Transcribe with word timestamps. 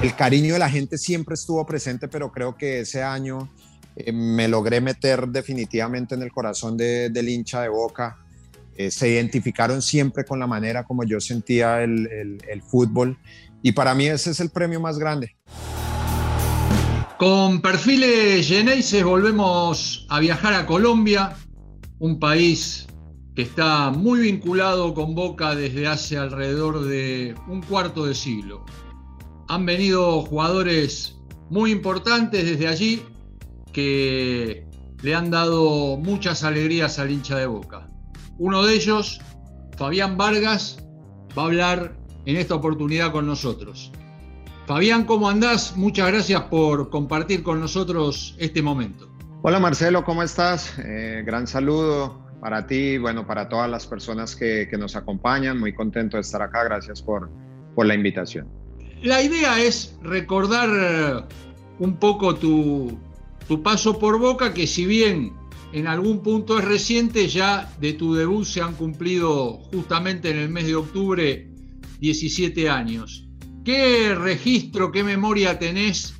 El 0.00 0.14
cariño 0.14 0.52
de 0.52 0.60
la 0.60 0.70
gente 0.70 0.96
siempre 0.96 1.34
estuvo 1.34 1.66
presente, 1.66 2.06
pero 2.06 2.30
creo 2.30 2.56
que 2.56 2.80
ese 2.80 3.02
año 3.02 3.48
eh, 3.96 4.12
me 4.12 4.46
logré 4.46 4.80
meter 4.80 5.26
definitivamente 5.26 6.14
en 6.14 6.22
el 6.22 6.30
corazón 6.30 6.76
del 6.76 7.28
hincha 7.28 7.62
de 7.62 7.68
Boca. 7.68 8.16
Eh, 8.76 8.92
se 8.92 9.08
identificaron 9.08 9.82
siempre 9.82 10.24
con 10.24 10.38
la 10.38 10.46
manera 10.46 10.84
como 10.84 11.02
yo 11.02 11.20
sentía 11.20 11.82
el, 11.82 12.38
el 12.48 12.62
fútbol 12.62 13.18
y 13.60 13.72
para 13.72 13.92
mí 13.92 14.06
ese 14.06 14.30
es 14.30 14.38
el 14.38 14.50
premio 14.50 14.80
más 14.80 15.00
grande. 15.00 15.36
Con 17.18 17.60
perfiles 17.60 18.46
Geneises 18.46 19.02
volvemos 19.02 20.06
a 20.08 20.20
viajar 20.20 20.54
a 20.54 20.64
Colombia, 20.64 21.34
un 21.98 22.20
país 22.20 22.86
que 23.34 23.42
está 23.42 23.90
muy 23.90 24.20
vinculado 24.20 24.94
con 24.94 25.16
Boca 25.16 25.56
desde 25.56 25.88
hace 25.88 26.16
alrededor 26.16 26.84
de 26.84 27.34
un 27.48 27.62
cuarto 27.62 28.06
de 28.06 28.14
siglo. 28.14 28.64
Han 29.48 29.64
venido 29.64 30.22
jugadores 30.22 31.16
muy 31.50 31.72
importantes 31.72 32.44
desde 32.44 32.68
allí 32.68 33.02
que 33.72 34.66
le 35.02 35.14
han 35.14 35.30
dado 35.30 35.96
muchas 35.96 36.44
alegrías 36.44 36.98
al 36.98 37.10
hincha 37.10 37.36
de 37.38 37.46
Boca. 37.46 37.88
Uno 38.38 38.64
de 38.64 38.74
ellos, 38.74 39.20
Fabián 39.76 40.16
Vargas, 40.16 40.84
va 41.36 41.42
a 41.42 41.46
hablar 41.46 41.96
en 42.26 42.36
esta 42.36 42.54
oportunidad 42.54 43.10
con 43.10 43.26
nosotros. 43.26 43.90
Fabián, 44.66 45.04
¿cómo 45.04 45.30
andás? 45.30 45.76
Muchas 45.76 46.08
gracias 46.08 46.42
por 46.42 46.90
compartir 46.90 47.42
con 47.42 47.58
nosotros 47.58 48.36
este 48.38 48.60
momento. 48.60 49.08
Hola 49.40 49.58
Marcelo, 49.60 50.04
¿cómo 50.04 50.22
estás? 50.22 50.78
Eh, 50.78 51.22
gran 51.24 51.46
saludo 51.46 52.28
para 52.40 52.66
ti, 52.66 52.98
bueno, 52.98 53.26
para 53.26 53.48
todas 53.48 53.70
las 53.70 53.86
personas 53.86 54.36
que, 54.36 54.68
nos 54.78 54.94
acompañan. 54.94 55.58
Muy 55.58 55.72
contento 55.72 56.18
de 56.18 56.20
estar 56.20 56.42
acá. 56.42 56.64
Gracias 56.64 57.00
por, 57.00 57.30
por 57.74 57.86
la 57.86 57.94
invitación. 57.94 58.46
La 59.02 59.22
idea 59.22 59.62
es 59.62 59.96
recordar 60.02 60.70
eh, 60.72 61.34
un 61.78 61.96
poco 61.96 62.34
tu, 62.34 62.98
tu 63.46 63.62
paso 63.62 63.98
por 63.98 64.18
Boca, 64.18 64.52
que 64.52 64.66
si 64.66 64.86
bien 64.86 65.32
en 65.72 65.86
algún 65.86 66.22
punto 66.22 66.58
es 66.58 66.64
reciente, 66.64 67.28
ya 67.28 67.72
de 67.80 67.92
tu 67.92 68.14
debut 68.14 68.44
se 68.44 68.60
han 68.60 68.74
cumplido 68.74 69.60
justamente 69.72 70.30
en 70.30 70.38
el 70.38 70.48
mes 70.48 70.66
de 70.66 70.74
octubre 70.74 71.48
17 72.00 72.68
años. 72.68 73.28
¿Qué 73.64 74.14
registro, 74.14 74.90
qué 74.90 75.04
memoria 75.04 75.58
tenés 75.58 76.14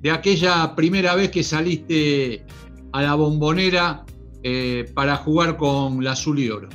de 0.00 0.10
aquella 0.10 0.74
primera 0.74 1.14
vez 1.14 1.30
que 1.30 1.42
saliste 1.42 2.44
a 2.92 3.02
la 3.02 3.14
bombonera 3.14 4.04
eh, 4.42 4.90
para 4.94 5.16
jugar 5.16 5.56
con 5.56 6.02
la 6.02 6.12
azul 6.12 6.38
y 6.40 6.50
oro? 6.50 6.68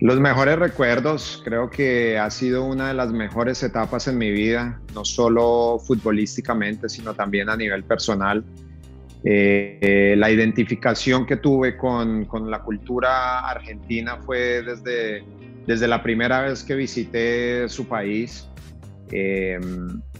Los 0.00 0.20
mejores 0.20 0.58
recuerdos, 0.58 1.40
creo 1.44 1.70
que 1.70 2.18
ha 2.18 2.28
sido 2.30 2.64
una 2.64 2.88
de 2.88 2.94
las 2.94 3.12
mejores 3.12 3.62
etapas 3.62 4.08
en 4.08 4.18
mi 4.18 4.30
vida, 4.30 4.80
no 4.94 5.04
solo 5.04 5.78
futbolísticamente, 5.78 6.88
sino 6.88 7.14
también 7.14 7.48
a 7.48 7.56
nivel 7.56 7.84
personal. 7.84 8.44
Eh, 9.24 10.14
la 10.18 10.30
identificación 10.30 11.24
que 11.24 11.36
tuve 11.36 11.76
con, 11.76 12.26
con, 12.26 12.50
la 12.50 12.60
cultura 12.60 13.48
argentina 13.48 14.18
fue 14.18 14.62
desde, 14.62 15.24
desde 15.66 15.88
la 15.88 16.02
primera 16.02 16.42
vez 16.42 16.62
que 16.62 16.74
visité 16.74 17.68
su 17.68 17.88
país. 17.88 18.46
Eh, 19.10 19.58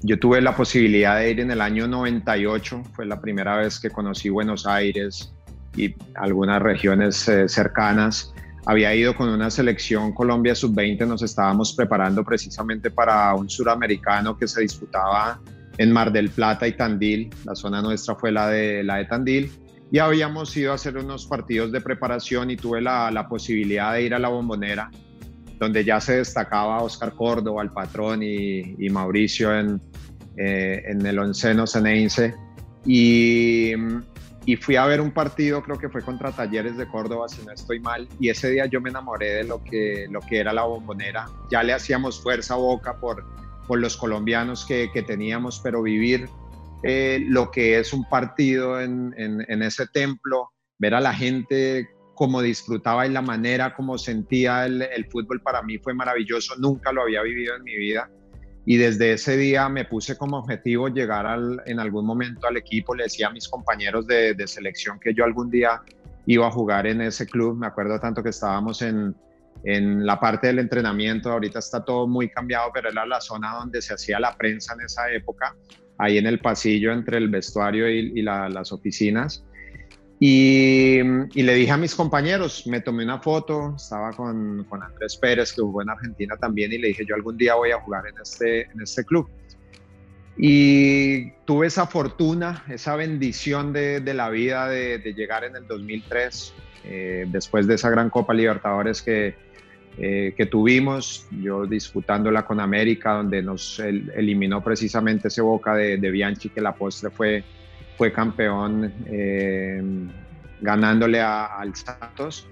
yo 0.03 0.19
tuve 0.19 0.41
la 0.41 0.57
posibilidad 0.57 1.19
de 1.19 1.31
ir 1.31 1.41
en 1.41 1.51
el 1.51 1.61
año 1.61 1.87
98, 1.87 2.83
fue 2.95 3.07
la 3.07 3.21
primera 3.21 3.57
vez 3.57 3.81
que 3.81 3.91
conocí 3.91 4.29
Buenos 4.29 4.67
Aires 4.67 5.35
y 5.77 5.95
algunas 6.15 6.63
regiones 6.63 7.29
eh, 7.29 7.49
cercanas. 7.49 8.33
Había 8.67 8.95
ido 8.95 9.15
con 9.15 9.29
una 9.29 9.51
selección 9.51 10.13
Colombia 10.13 10.55
Sub-20, 10.55 11.07
nos 11.07 11.23
estábamos 11.23 11.75
preparando 11.75 12.25
precisamente 12.25 12.91
para 12.91 13.35
un 13.35 13.51
suramericano 13.51 14.37
que 14.37 14.49
se 14.49 14.63
disputaba 14.63 15.41
en 15.77 15.93
Mar 15.93 16.11
del 16.13 16.31
Plata 16.31 16.67
y 16.67 16.73
Tandil. 16.73 17.31
La 17.45 17.55
zona 17.55 17.83
nuestra 17.83 18.15
fue 18.15 18.33
la 18.33 18.49
de, 18.49 18.83
la 18.83 18.97
de 18.97 19.05
Tandil. 19.05 19.53
Y 19.93 19.99
habíamos 19.99 20.57
ido 20.57 20.73
a 20.73 20.77
hacer 20.77 20.97
unos 20.97 21.27
partidos 21.27 21.73
de 21.73 21.81
preparación 21.81 22.51
y 22.51 22.57
tuve 22.57 22.81
la, 22.81 23.11
la 23.11 23.29
posibilidad 23.29 23.93
de 23.93 24.03
ir 24.03 24.15
a 24.15 24.19
la 24.19 24.29
bombonera 24.29 24.91
donde 25.59 25.85
ya 25.85 26.01
se 26.01 26.17
destacaba 26.17 26.83
Oscar 26.83 27.15
Córdoba, 27.15 27.63
el 27.63 27.71
patrón, 27.71 28.23
y, 28.23 28.89
Mauricio 28.91 29.57
en, 29.59 29.81
eh, 30.37 30.83
en, 30.87 31.05
el 31.07 31.19
onceno 31.19 31.67
ceneice. 31.67 32.35
Y, 32.85 33.73
y, 34.47 34.57
fui 34.57 34.77
a 34.77 34.87
ver 34.87 35.01
un 35.01 35.11
partido, 35.11 35.63
creo 35.63 35.79
que 35.79 35.89
fue 35.89 36.03
contra 36.03 36.33
Talleres 36.33 36.77
de 36.77 36.87
Córdoba, 36.87 37.29
si 37.29 37.45
no 37.45 37.53
estoy 37.53 37.81
mal, 37.81 38.09
y 38.21 38.29
ese 38.29 38.51
día 38.51 38.67
yo 38.67 38.81
me 38.81 38.91
enamoré 38.91 39.35
de 39.35 39.45
lo 39.45 39.63
que, 39.63 40.07
lo 40.11 40.21
que 40.21 40.39
era 40.39 40.53
la 40.53 40.65
bombonera. 40.65 41.27
Ya 41.51 41.63
le 41.63 41.73
hacíamos 41.73 42.23
fuerza 42.23 42.55
a 42.55 42.59
boca 42.59 42.99
por, 42.99 43.25
por 43.67 43.79
los 43.79 43.97
colombianos 43.97 44.65
que, 44.65 44.91
que 44.93 45.03
teníamos, 45.03 45.61
pero 45.63 45.83
vivir 45.83 46.29
eh, 46.87 47.25
lo 47.27 47.51
que 47.51 47.79
es 47.79 47.95
un 47.95 48.07
partido 48.09 48.79
en, 48.79 49.15
en, 49.17 49.63
ese 49.63 49.87
templo, 49.87 50.51
ver 50.79 50.95
a 50.95 51.01
la 51.01 51.15
gente 51.15 51.89
cómo 52.15 52.43
disfrutaba 52.43 53.07
y 53.07 53.11
la 53.11 53.23
manera 53.23 53.75
como 53.75 53.97
sentía 53.97 54.67
el, 54.67 55.07
fútbol 55.11 55.41
para 55.41 55.63
mí 55.63 55.79
fue 55.79 55.95
maravilloso, 55.95 56.55
nunca 56.59 56.93
lo 56.93 57.03
había 57.03 57.23
vivido 57.23 57.57
en 57.57 57.63
mi 57.63 57.75
vida 57.77 58.11
y 58.67 58.77
desde 58.79 59.13
ese 59.13 59.37
día 59.37 59.69
me 59.69 59.85
puse 59.85 60.17
como 60.17 60.39
objetivo 60.39 60.89
llegar 60.89 61.27
en 61.67 61.81
algún 61.81 62.07
momento 62.07 62.47
al 62.47 62.57
equipo, 62.57 62.95
le 62.95 63.05
decía 63.05 63.29
a 63.29 63.31
mis 63.31 63.49
compañeros 63.49 64.07
de, 64.07 64.35
selección 64.47 64.99
que 64.99 65.13
yo 65.13 65.25
algún 65.25 65.51
día 65.51 65.83
iba 66.27 66.47
a 66.47 66.51
jugar 66.51 66.87
en 66.87 67.03
ese 67.03 67.27
club, 67.27 67.59
me 67.59 67.67
acuerdo 67.67 68.01
tanto 68.01 68.23
que 68.23 68.31
estábamos 68.31 68.81
en, 68.83 69.15
la 69.65 70.21
parte 70.21 70.49
del 70.49 70.59
entrenamiento, 70.59 71.33
ahorita 71.33 71.59
está 71.59 71.83
todo 71.85 72.07
muy 72.07 72.29
cambiado, 72.29 72.71
pero 72.75 72.91
era 72.91 73.07
la 73.07 73.21
zona 73.21 73.55
donde 73.55 73.81
se 73.81 73.95
hacía 73.95 74.21
la 74.21 74.37
prensa 74.37 74.75
en 74.75 74.83
esa 74.83 75.11
época, 75.11 75.57
ahí 75.97 76.19
en 76.19 76.27
el 76.27 76.39
pasillo 76.39 76.93
entre 76.93 77.17
el 77.17 77.31
vestuario 77.31 77.89
y, 77.89 78.21
las 78.21 78.73
oficinas. 78.73 79.43
Y, 80.27 81.03
le 81.03 81.55
dije 81.55 81.71
a 81.71 81.77
mis 81.77 81.95
compañeros, 81.95 82.67
me 82.67 82.81
tomé 82.81 83.05
una 83.05 83.19
foto, 83.19 83.75
estaba 83.77 84.11
con, 84.13 84.65
con, 84.71 84.83
Andrés 84.83 85.19
Pérez, 85.19 85.53
que 85.53 85.61
jugó 85.61 85.83
en 85.83 85.91
Argentina 85.91 86.35
también, 86.39 86.73
y 86.73 86.79
le 86.79 86.89
dije, 86.89 87.05
yo 87.07 87.15
algún 87.15 87.37
día 87.37 87.57
voy 87.57 87.73
a 87.73 87.81
jugar 87.81 88.07
en 88.07 88.15
este, 88.23 88.63
en 88.63 88.81
este 88.81 89.05
club. 89.05 89.29
Y 90.39 91.33
tuve 91.45 91.67
esa 91.67 91.87
fortuna, 91.87 92.65
esa 92.71 92.97
bendición 92.97 93.75
de, 93.75 94.01
de 94.01 94.15
la 94.15 94.31
vida 94.31 94.67
de, 94.67 94.97
de, 94.97 95.13
llegar 95.13 95.45
en 95.45 95.57
el 95.57 95.67
2003, 95.67 96.55
eh, 96.85 97.27
después 97.29 97.67
de 97.67 97.75
esa 97.75 97.91
gran 97.91 98.09
Copa 98.09 98.33
Libertadores 98.33 99.03
que, 99.03 99.35
eh, 99.99 100.33
que 100.35 100.47
tuvimos, 100.47 101.27
yo 101.43 101.67
disputándola 101.67 102.47
con 102.47 102.61
América, 102.61 103.13
donde 103.13 103.43
nos 103.43 103.79
eliminó 103.79 104.65
precisamente 104.65 105.29
ese 105.29 105.43
Boca 105.43 105.75
de, 105.75 105.99
de 105.99 106.11
Bianchi, 106.11 106.49
que 106.49 106.63
la 106.63 106.75
postre 106.75 107.11
fue 107.11 107.45
fue 107.97 108.13
campeón 108.13 108.93
eh, 109.07 109.83
ganándole 110.61 111.21
al 111.21 111.75
Santos. 111.75 112.49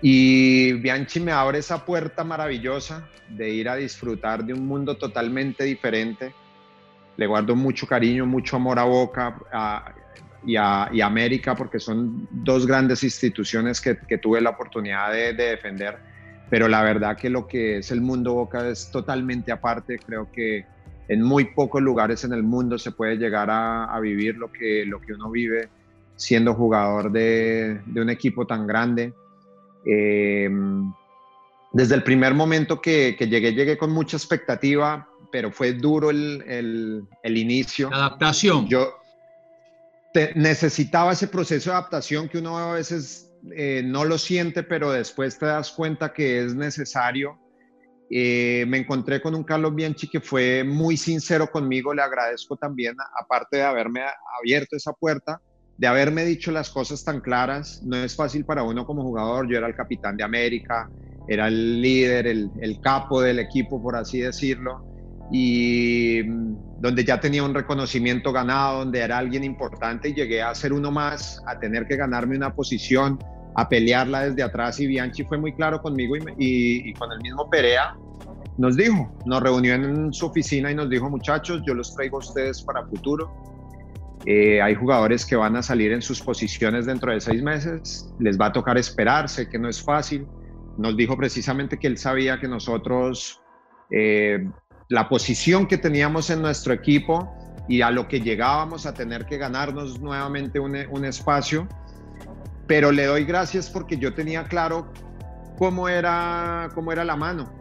Y 0.00 0.72
Bianchi 0.74 1.20
me 1.20 1.32
abre 1.32 1.58
esa 1.58 1.84
puerta 1.84 2.22
maravillosa 2.22 3.08
de 3.28 3.50
ir 3.50 3.68
a 3.68 3.76
disfrutar 3.76 4.44
de 4.44 4.52
un 4.52 4.66
mundo 4.66 4.96
totalmente 4.96 5.64
diferente. 5.64 6.32
Le 7.16 7.26
guardo 7.26 7.56
mucho 7.56 7.86
cariño, 7.86 8.26
mucho 8.26 8.56
amor 8.56 8.78
a 8.78 8.84
Boca 8.84 9.36
y, 10.46 10.56
a, 10.56 10.88
América 11.04 11.56
porque 11.56 11.80
son 11.80 12.28
dos 12.30 12.66
grandes 12.66 13.02
instituciones 13.02 13.80
que, 13.80 13.94
tuve 14.18 14.40
la 14.40 14.50
oportunidad 14.50 15.12
de, 15.12 15.32
defender. 15.32 15.98
Pero 16.48 16.68
la 16.68 16.82
verdad 16.82 17.16
que 17.16 17.28
lo 17.28 17.46
que 17.46 17.78
es 17.78 17.90
el 17.90 18.00
mundo 18.00 18.34
Boca 18.34 18.68
es 18.68 18.90
totalmente 18.90 19.50
aparte. 19.50 19.98
Creo 19.98 20.30
que 20.30 20.64
en 21.08 21.22
muy 21.22 21.46
pocos 21.46 21.82
lugares 21.82 22.22
en 22.24 22.32
el 22.32 22.42
mundo 22.42 22.78
se 22.78 22.92
puede 22.92 23.16
llegar 23.16 23.48
a, 23.50 23.98
vivir 24.00 24.36
lo 24.36 24.52
que, 24.52 24.84
lo 24.84 25.00
que 25.00 25.14
uno 25.14 25.30
vive 25.30 25.68
siendo 26.16 26.54
jugador 26.54 27.10
de, 27.10 27.80
un 27.96 28.10
equipo 28.10 28.46
tan 28.46 28.66
grande. 28.66 29.14
Eh, 29.86 30.50
desde 31.72 31.94
el 31.94 32.02
primer 32.02 32.34
momento 32.34 32.80
que, 32.80 33.16
llegué, 33.18 33.54
llegué 33.54 33.78
con 33.78 33.90
mucha 33.90 34.16
expectativa, 34.16 35.08
pero 35.32 35.50
fue 35.50 35.72
duro 35.72 36.10
el, 36.10 37.06
inicio. 37.24 37.92
adaptación. 37.92 38.68
Yo 38.68 38.94
necesitaba 40.34 41.12
ese 41.12 41.28
proceso 41.28 41.70
de 41.70 41.76
adaptación 41.76 42.28
que 42.28 42.38
uno 42.38 42.58
a 42.58 42.72
veces 42.72 43.30
eh, 43.52 43.82
no 43.84 44.04
lo 44.04 44.18
siente, 44.18 44.62
pero 44.62 44.90
después 44.90 45.38
te 45.38 45.46
das 45.46 45.70
cuenta 45.70 46.12
que 46.12 46.44
es 46.44 46.54
necesario 46.54 47.38
eh, 48.10 48.64
me 48.66 48.78
encontré 48.78 49.20
con 49.20 49.34
un 49.34 49.44
Carlos 49.44 49.74
Bianchi 49.74 50.08
que 50.08 50.20
fue 50.20 50.64
muy 50.64 50.96
sincero 50.96 51.50
conmigo, 51.50 51.92
le 51.92 52.02
agradezco 52.02 52.56
también, 52.56 52.96
aparte 53.20 53.58
de 53.58 53.62
haberme 53.64 54.02
abierto 54.40 54.76
esa 54.76 54.92
puerta, 54.92 55.40
de 55.76 55.86
haberme 55.86 56.24
dicho 56.24 56.50
las 56.50 56.70
cosas 56.70 57.04
tan 57.04 57.20
claras. 57.20 57.82
No 57.84 57.96
es 57.96 58.16
fácil 58.16 58.44
para 58.44 58.62
uno 58.62 58.86
como 58.86 59.02
jugador, 59.02 59.48
yo 59.48 59.58
era 59.58 59.66
el 59.66 59.74
capitán 59.74 60.16
de 60.16 60.24
América, 60.24 60.90
era 61.28 61.48
el 61.48 61.82
líder, 61.82 62.26
el, 62.26 62.50
el 62.60 62.80
capo 62.80 63.20
del 63.20 63.38
equipo, 63.38 63.82
por 63.82 63.94
así 63.94 64.20
decirlo, 64.20 64.82
y 65.30 66.22
mm, 66.24 66.80
donde 66.80 67.04
ya 67.04 67.20
tenía 67.20 67.42
un 67.42 67.54
reconocimiento 67.54 68.32
ganado, 68.32 68.78
donde 68.78 69.00
era 69.00 69.18
alguien 69.18 69.44
importante 69.44 70.08
y 70.08 70.14
llegué 70.14 70.40
a 70.40 70.54
ser 70.54 70.72
uno 70.72 70.90
más, 70.90 71.42
a 71.46 71.58
tener 71.58 71.86
que 71.86 71.96
ganarme 71.96 72.36
una 72.36 72.54
posición 72.54 73.18
a 73.58 73.68
pelearla 73.68 74.28
desde 74.28 74.44
atrás 74.44 74.78
y 74.78 74.86
Bianchi 74.86 75.24
fue 75.24 75.36
muy 75.36 75.52
claro 75.52 75.82
conmigo 75.82 76.14
y, 76.38 76.92
con 76.94 77.10
el 77.10 77.18
mismo 77.20 77.50
Perea 77.50 77.96
nos 78.56 78.76
dijo, 78.76 79.12
nos 79.26 79.42
reunió 79.42 79.74
en 79.74 80.12
su 80.12 80.26
oficina 80.26 80.70
y 80.70 80.76
nos 80.76 80.88
dijo, 80.88 81.10
muchachos, 81.10 81.62
yo 81.66 81.74
los 81.74 81.92
traigo 81.94 82.18
a 82.18 82.20
ustedes 82.20 82.62
para 82.62 82.84
futuro. 82.86 83.32
Eh, 84.26 84.62
hay 84.62 84.76
jugadores 84.76 85.26
que 85.26 85.34
van 85.34 85.56
a 85.56 85.62
salir 85.62 85.90
en 85.92 86.02
sus 86.02 86.20
posiciones 86.20 86.86
dentro 86.86 87.12
de 87.12 87.20
seis 87.20 87.42
meses, 87.42 88.12
les 88.20 88.38
va 88.38 88.46
a 88.46 88.52
tocar 88.52 88.78
esperar, 88.78 89.28
sé 89.28 89.48
que 89.48 89.58
no 89.58 89.68
es 89.68 89.82
fácil. 89.82 90.26
Nos 90.76 90.96
dijo 90.96 91.16
precisamente 91.16 91.78
que 91.78 91.88
él 91.88 91.98
sabía 91.98 92.38
que 92.38 92.46
nosotros, 92.46 93.40
eh, 93.90 94.48
la 94.88 95.08
posición 95.08 95.66
que 95.66 95.78
teníamos 95.78 96.30
en 96.30 96.42
nuestro 96.42 96.72
equipo 96.72 97.32
y 97.68 97.82
a 97.82 97.90
lo 97.90 98.06
que 98.06 98.20
llegábamos 98.20 98.86
a 98.86 98.94
tener 98.94 99.26
que 99.26 99.36
ganarnos 99.36 100.00
nuevamente 100.00 100.60
un, 100.60 100.76
un 100.90 101.04
espacio, 101.04 101.68
pero 102.68 102.92
le 102.92 103.06
doy 103.06 103.24
gracias 103.24 103.68
porque 103.68 103.96
yo 103.96 104.14
tenía 104.14 104.44
claro 104.44 104.92
cómo 105.58 105.88
era, 105.88 106.68
cómo 106.74 106.92
era 106.92 107.04
la 107.04 107.16
mano 107.16 107.52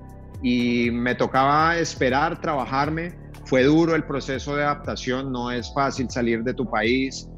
y 0.44 0.92
me 0.92 1.16
tocaba 1.16 1.78
esperar, 1.80 2.40
trabajarme. 2.40 3.16
Fue 3.46 3.64
duro 3.64 3.96
el 3.96 4.04
proceso 4.04 4.56
de 4.56 4.64
adaptación, 4.64 5.32
no 5.32 5.50
es 5.50 5.74
fácil 5.74 6.10
salir 6.12 6.44
de 6.44 6.54
tu 6.54 6.70
país, 6.70 7.30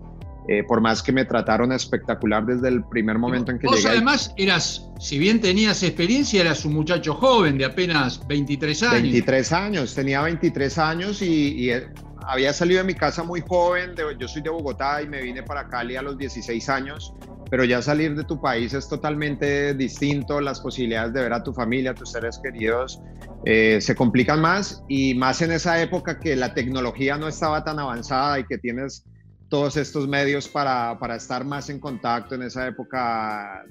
eh, 0.48 0.64
por 0.64 0.82
más 0.82 1.04
que 1.04 1.12
me 1.12 1.24
trataron 1.26 1.72
espectacular 1.72 2.44
desde 2.44 2.70
el 2.70 2.84
primer 2.84 3.20
momento 3.20 3.52
en 3.52 3.60
que 3.60 3.68
Vos 3.68 3.86
además 3.86 4.34
eras, 4.36 4.90
si 5.00 5.20
bien 5.20 5.40
tenías 5.40 5.84
experiencia, 5.84 6.42
eras 6.42 6.66
un 6.66 6.74
muchacho 6.74 7.14
joven 7.14 7.60
de 7.60 7.66
apenas 7.66 8.26
23 8.28 8.82
años. 8.82 9.02
23 9.04 9.52
años, 9.52 9.94
tenía 9.94 10.24
23 10.24 10.78
años 10.80 11.22
y, 11.22 11.70
eh, 11.70 11.88
había 12.30 12.54
salido 12.54 12.80
de 12.80 12.86
mi 12.86 12.94
casa 12.94 13.24
muy 13.24 13.42
joven, 13.42 13.96
yo 14.18 14.28
soy 14.28 14.42
de 14.42 14.50
Bogotá 14.50 15.02
y 15.02 15.08
me 15.08 15.22
vine 15.22 15.44
para 15.44 15.68
Cali 15.68 15.96
a 15.96 16.02
los 16.02 16.18
16 16.18 16.70
años 16.70 17.14
pero 17.50 17.66
ya 17.66 17.82
salir 17.82 18.16
de 18.16 18.24
tu 18.24 18.40
país 18.40 18.74
es 18.74 18.88
totalmente 18.88 19.74
distinto, 19.74 20.40
las 20.40 20.60
posibilidades 20.60 21.14
de 21.14 21.22
ver 21.24 21.34
a 21.34 21.44
tu 21.44 21.52
familia, 21.52 21.92
a 21.92 21.96
tus 21.96 22.12
seres 22.12 22.40
queridos, 22.42 23.02
eh, 23.44 23.80
se 23.82 23.96
complican 23.96 24.40
más 24.40 24.84
y 24.88 25.16
más 25.16 25.42
en 25.42 25.52
esa 25.52 25.82
época 25.82 26.20
que 26.20 26.36
la 26.36 26.54
tecnología 26.54 27.18
no 27.18 27.28
estaba 27.28 27.64
tan 27.64 27.80
avanzada 27.80 28.40
y 28.40 28.44
que 28.46 28.60
tienes 28.60 29.06
todos 29.50 29.78
estos 29.78 30.08
medios 30.08 30.48
para, 30.48 31.00
para 31.00 31.16
estar 31.16 31.44
más 31.44 31.72
en 31.72 31.80
contacto. 31.80 32.36
En 32.36 32.44
esa 32.44 32.68
época 32.68 33.64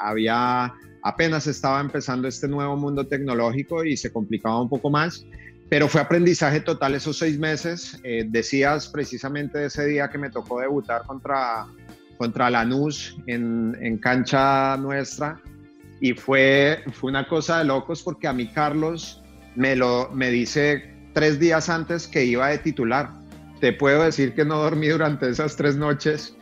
había, 0.00 0.74
apenas 1.04 1.46
estaba 1.46 1.80
empezando 1.80 2.26
este 2.26 2.48
nuevo 2.48 2.76
mundo 2.76 3.06
tecnológico 3.06 3.84
y 3.84 3.96
se 3.96 4.12
complicaba 4.12 4.60
un 4.60 4.68
poco 4.68 4.90
más 4.90 5.24
pero 5.72 5.88
fue 5.88 6.02
aprendizaje 6.02 6.60
total 6.60 6.94
esos 6.96 7.16
seis 7.16 7.38
meses. 7.38 7.98
Eh, 8.04 8.26
decías 8.28 8.88
precisamente 8.88 9.64
ese 9.64 9.86
día 9.86 10.10
que 10.10 10.18
me 10.18 10.28
tocó 10.28 10.60
debutar 10.60 11.06
contra, 11.06 11.64
contra 12.18 12.50
Lanús 12.50 13.16
en, 13.26 13.74
en 13.80 13.96
cancha 13.96 14.76
nuestra 14.76 15.40
y 15.98 16.12
fue, 16.12 16.84
fue 16.92 17.08
una 17.08 17.26
cosa 17.26 17.60
de 17.60 17.64
locos 17.64 18.02
porque 18.02 18.28
a 18.28 18.34
mí 18.34 18.48
Carlos 18.48 19.22
me, 19.54 19.74
lo, 19.74 20.10
me 20.12 20.28
dice 20.30 20.94
tres 21.14 21.40
días 21.40 21.70
antes 21.70 22.06
que 22.06 22.22
iba 22.22 22.48
de 22.48 22.58
titular. 22.58 23.08
Te 23.58 23.72
puedo 23.72 24.02
decir 24.02 24.34
que 24.34 24.44
no 24.44 24.58
dormí 24.58 24.88
durante 24.88 25.30
esas 25.30 25.56
tres 25.56 25.76
noches. 25.76 26.36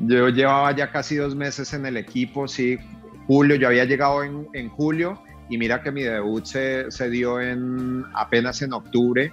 Yo 0.00 0.28
llevaba 0.28 0.76
ya 0.76 0.92
casi 0.92 1.16
dos 1.16 1.34
meses 1.34 1.72
en 1.72 1.86
el 1.86 1.96
equipo, 1.96 2.46
sí. 2.46 2.76
Julio, 3.26 3.56
yo 3.56 3.68
había 3.68 3.86
llegado 3.86 4.22
en, 4.22 4.46
en 4.52 4.68
julio 4.68 5.18
y 5.48 5.58
mira 5.58 5.82
que 5.82 5.92
mi 5.92 6.02
debut 6.02 6.44
se, 6.44 6.90
se 6.90 7.10
dio 7.10 7.40
en, 7.40 8.04
apenas 8.14 8.62
en 8.62 8.72
octubre 8.72 9.32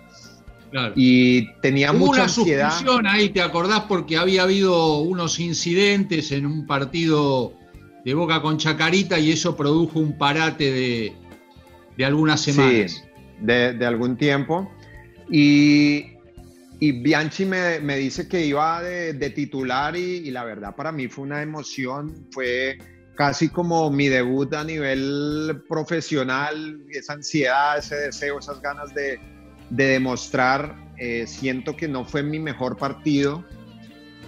y 0.95 1.53
tenía 1.61 1.91
Hubo 1.91 2.07
mucha 2.07 2.23
una 2.23 2.29
suspensión 2.29 3.07
ahí, 3.07 3.29
¿te 3.29 3.41
acordás? 3.41 3.81
Porque 3.81 4.17
había 4.17 4.43
habido 4.43 4.97
unos 4.99 5.39
incidentes 5.39 6.31
en 6.31 6.45
un 6.45 6.65
partido 6.65 7.53
de 8.03 8.13
Boca 8.13 8.41
con 8.41 8.57
Chacarita 8.57 9.19
y 9.19 9.31
eso 9.31 9.55
produjo 9.55 9.99
un 9.99 10.17
parate 10.17 10.71
de, 10.71 11.13
de 11.95 12.05
algunas 12.05 12.41
semanas. 12.41 12.91
Sí, 12.91 13.01
de, 13.39 13.85
algún 13.85 14.17
tiempo. 14.17 14.71
Y, 15.29 16.07
y 16.79 16.91
Bianchi 16.91 17.45
me, 17.45 17.79
me, 17.79 17.97
dice 17.97 18.27
que 18.27 18.45
iba 18.45 18.81
de, 18.81 19.13
de 19.13 19.29
titular 19.29 19.95
y, 19.95 20.27
y, 20.27 20.31
la 20.31 20.43
verdad 20.43 20.75
para 20.75 20.91
mí 20.91 21.07
fue 21.07 21.23
una 21.23 21.41
emoción, 21.41 22.27
fue 22.31 22.77
casi 23.15 23.49
como 23.49 23.89
mi 23.89 24.07
debut 24.07 24.53
a 24.53 24.63
nivel 24.63 25.63
profesional, 25.67 26.81
esa 26.91 27.13
ansiedad, 27.13 27.77
ese 27.77 27.95
deseo, 27.95 28.39
esas 28.39 28.61
ganas 28.61 28.93
de, 28.93 29.19
de 29.69 29.85
demostrar, 29.85 30.75
eh, 30.97 31.25
siento 31.27 31.75
que 31.75 31.87
no 31.87 32.05
fue 32.05 32.23
mi 32.23 32.39
mejor 32.39 32.77
partido. 32.77 33.43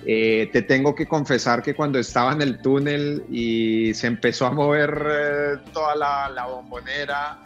Eh, 0.07 0.49
te 0.53 0.61
tengo 0.61 0.93
que 0.93 1.07
confesar 1.07 1.63
que 1.63 1.73
cuando 1.73 1.97
estaba 1.97 2.33
en 2.33 2.41
el 2.41 2.61
túnel 2.61 3.23
y 3.29 3.93
se 3.95 4.07
empezó 4.07 4.45
a 4.45 4.51
mover 4.51 5.03
eh, 5.09 5.57
toda 5.73 5.95
la, 5.95 6.45
bombonera, 6.45 7.39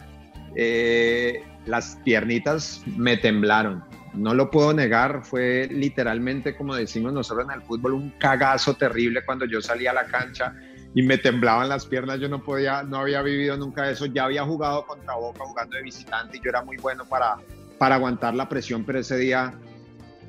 las 1.64 1.98
piernitas 2.04 2.82
me 2.96 3.16
temblaron. 3.16 3.82
No 4.12 4.34
lo 4.34 4.50
puedo 4.50 4.74
negar, 4.74 5.24
fue 5.24 5.68
literalmente, 5.70 6.56
como 6.56 6.74
decimos 6.74 7.12
nosotros 7.12 7.46
en 7.46 7.54
el 7.54 7.62
fútbol, 7.62 7.92
un 7.92 8.10
cagazo 8.18 8.74
terrible 8.74 9.24
cuando 9.24 9.44
yo 9.46 9.62
salí 9.62 9.86
a 9.86 9.92
la 9.92 10.04
cancha 10.06 10.52
y 10.94 11.02
me 11.02 11.18
temblaban 11.18 11.68
las 11.68 11.86
piernas. 11.86 12.20
Yo 12.20 12.28
no 12.28 12.42
podía, 12.42 12.82
no 12.82 12.98
había 12.98 13.22
vivido 13.22 13.56
nunca 13.56 13.90
eso. 13.90 14.06
Ya 14.06 14.24
había 14.24 14.44
jugado 14.44 14.86
contra 14.86 15.14
Boca, 15.14 15.44
jugando 15.44 15.76
de 15.76 15.82
visitante 15.82 16.38
y 16.38 16.40
yo 16.40 16.50
era 16.50 16.62
muy 16.62 16.76
bueno 16.76 17.04
para, 17.04 17.36
para 17.78 17.96
aguantar 17.96 18.34
la 18.34 18.48
presión, 18.48 18.84
pero 18.84 18.98
ese 18.98 19.16
día 19.16 19.54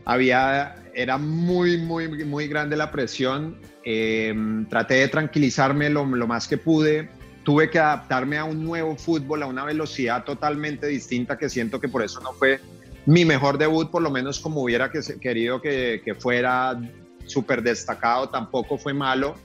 había, 0.06 0.75
era 0.94 1.18
muy, 1.18 1.78
muy, 1.78 2.08
muy 2.25 2.48
grande 2.48 2.75
la 2.75 2.92
presión. 2.92 3.58
Em, 3.84 4.68
traté 4.68 4.96
de 4.96 5.08
tranquilizarme 5.08 5.90
lo, 5.90 6.06
lo, 6.06 6.28
más 6.28 6.48
que 6.48 6.58
pude. 6.58 7.10
Tuve 7.44 7.72
que 7.72 7.80
adaptarme 7.80 8.38
a 8.38 8.44
un 8.44 8.64
nuevo 8.64 8.96
fútbol, 8.96 9.42
a 9.42 9.48
una 9.48 9.66
velocidad 9.66 10.24
totalmente 10.24 10.86
distinta 10.86 11.38
que 11.40 11.50
siento 11.50 11.80
que 11.80 11.88
por 11.88 12.04
eso 12.04 12.22
no 12.22 12.34
fue 12.34 12.60
mi 13.07 13.25
mejor 13.25 13.57
debut, 13.57 13.90
por 13.90 14.04
lo 14.04 14.12
menos 14.12 14.40
como 14.40 14.62
hubiera 14.62 14.92
que, 14.92 15.00
querido 15.19 15.60
que, 15.60 16.04
que 16.06 16.14
fuera 16.14 16.80
súper 17.25 17.64
destacado, 17.64 18.30
tampoco 18.30 18.78
fue 18.78 18.94
malo. 18.94 19.36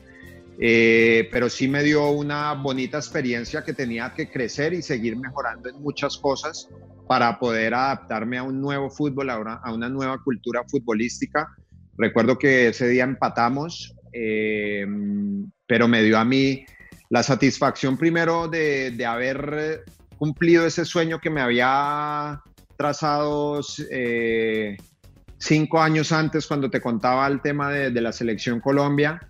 Eh, 0.58 1.28
pero 1.30 1.50
sí 1.50 1.68
me 1.68 1.82
dio 1.82 2.08
una 2.10 2.54
bonita 2.54 2.96
experiencia 2.96 3.62
que 3.62 3.74
tenía 3.74 4.14
que 4.14 4.30
crecer 4.30 4.72
y 4.72 4.80
seguir 4.80 5.16
mejorando 5.16 5.68
en 5.68 5.82
muchas 5.82 6.16
cosas 6.16 6.68
para 7.06 7.38
poder 7.38 7.74
adaptarme 7.74 8.38
a 8.38 8.42
un 8.42 8.60
nuevo 8.60 8.88
fútbol, 8.88 9.30
a 9.30 9.38
una, 9.38 9.54
a 9.54 9.72
una 9.72 9.88
nueva 9.88 10.18
cultura 10.22 10.62
futbolística. 10.66 11.46
Recuerdo 11.98 12.38
que 12.38 12.68
ese 12.68 12.88
día 12.88 13.04
empatamos, 13.04 13.94
eh, 14.12 14.86
pero 15.66 15.88
me 15.88 16.02
dio 16.02 16.18
a 16.18 16.24
mí 16.24 16.64
la 17.10 17.22
satisfacción 17.22 17.96
primero 17.96 18.48
de, 18.48 19.04
haber 19.06 19.84
cumplido 20.18 20.66
ese 20.66 20.84
sueño 20.84 21.20
que 21.20 21.30
me 21.30 21.40
había 21.40 22.40
trazado 22.76 23.60
eh, 23.90 24.76
cinco 25.38 25.80
años 25.80 26.12
antes 26.12 26.46
cuando 26.46 26.70
te 26.70 26.80
contaba 26.80 27.26
el 27.26 27.40
tema 27.40 27.70
de, 27.70 28.00
la 28.00 28.12
selección 28.12 28.60
Colombia 28.60 29.20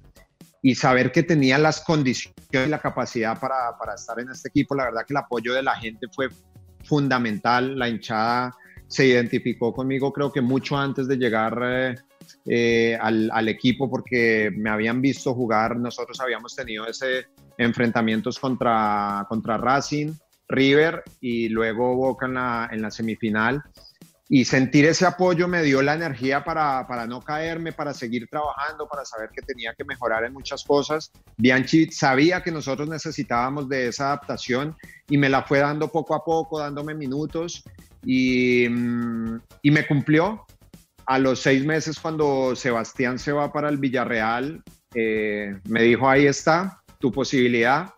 y 0.62 0.74
saber 0.74 1.12
que 1.12 1.22
tenía 1.22 1.58
las 1.58 1.80
condiciones 1.80 2.36
y 2.52 2.68
la 2.68 2.80
capacidad 2.80 3.38
para, 3.38 3.76
para 3.78 3.94
estar 3.94 4.18
en 4.20 4.30
este 4.30 4.48
equipo. 4.48 4.74
La 4.74 4.84
verdad 4.84 5.02
que 5.06 5.12
el 5.12 5.18
apoyo 5.18 5.54
de 5.54 5.62
la 5.62 5.76
gente 5.76 6.06
fue 6.14 6.28
fundamental. 6.84 7.78
La 7.78 7.88
hinchada 7.88 8.54
se 8.88 9.06
identificó 9.06 9.72
conmigo 9.72 10.12
creo 10.12 10.32
que 10.32 10.40
mucho 10.40 10.76
antes 10.76 11.08
de 11.08 11.16
llegar 11.16 11.58
eh, 11.64 11.94
eh, 12.46 12.96
al, 13.00 13.28
al, 13.32 13.48
equipo 13.48 13.90
porque 13.90 14.50
me 14.56 14.70
habían 14.70 15.00
visto 15.00 15.34
jugar. 15.34 15.76
Nosotros 15.76 16.20
habíamos 16.20 16.54
tenido 16.54 16.86
ese 16.86 17.26
enfrentamientos 17.58 18.38
contra, 18.38 19.26
contra 19.28 19.56
Racing, 19.56 20.12
River 20.48 21.02
y 21.20 21.48
luego 21.48 21.96
Boca 21.96 22.26
en 22.26 22.34
la, 22.34 22.68
en 22.70 22.82
la 22.82 22.90
semifinal. 22.90 23.62
Y 24.28 24.44
sentir 24.44 24.86
ese 24.86 25.06
apoyo 25.06 25.46
me 25.46 25.62
dio 25.62 25.82
la 25.82 25.94
energía 25.94 26.42
para, 26.42 26.86
para, 26.88 27.06
no 27.06 27.20
caerme, 27.20 27.72
para 27.72 27.94
seguir 27.94 28.26
trabajando, 28.28 28.88
para 28.88 29.04
saber 29.04 29.30
que 29.32 29.42
tenía 29.42 29.72
que 29.74 29.84
mejorar 29.84 30.24
en 30.24 30.32
muchas 30.32 30.64
cosas. 30.64 31.12
Bianchi 31.36 31.92
sabía 31.92 32.42
que 32.42 32.50
nosotros 32.50 32.88
necesitábamos 32.88 33.68
de 33.68 33.88
esa 33.88 34.06
adaptación 34.06 34.76
y 35.08 35.16
me 35.16 35.28
la 35.28 35.44
fue 35.44 35.60
dando 35.60 35.88
poco 35.88 36.14
a 36.14 36.24
poco, 36.24 36.58
dándome 36.58 36.94
minutos 36.94 37.62
y, 38.04 38.68
mm, 38.68 39.40
y 39.62 39.70
me 39.70 39.86
cumplió. 39.86 40.44
A 41.08 41.20
los 41.20 41.38
seis 41.38 41.64
meses 41.64 42.00
cuando 42.00 42.56
Sebastián 42.56 43.20
se 43.20 43.30
va 43.30 43.52
para 43.52 43.68
el 43.68 43.78
Villarreal, 43.78 44.60
eh, 44.92 45.56
me 45.68 45.82
dijo, 45.82 46.08
ahí 46.08 46.26
está 46.26 46.82
tu 46.98 47.12
posibilidad, 47.12 47.94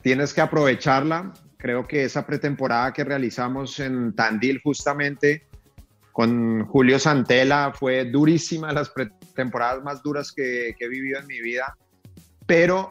tienes 0.00 0.32
que 0.32 0.40
aprovecharla. 0.40 1.32
Creo 1.64 1.88
que 1.88 2.04
esa 2.04 2.26
pretemporada 2.26 2.92
que 2.92 3.04
realizamos 3.04 3.80
en 3.80 4.14
Tandil 4.14 4.60
justamente 4.62 5.46
con 6.12 6.66
Julio 6.66 6.98
Santela 6.98 7.72
fue 7.74 8.04
durísima, 8.04 8.70
las 8.70 8.90
pretemporadas 8.90 9.82
más 9.82 10.02
duras 10.02 10.30
que, 10.30 10.74
que 10.78 10.84
he 10.84 10.88
vivido 10.90 11.20
en 11.20 11.26
mi 11.26 11.40
vida, 11.40 11.74
pero 12.44 12.90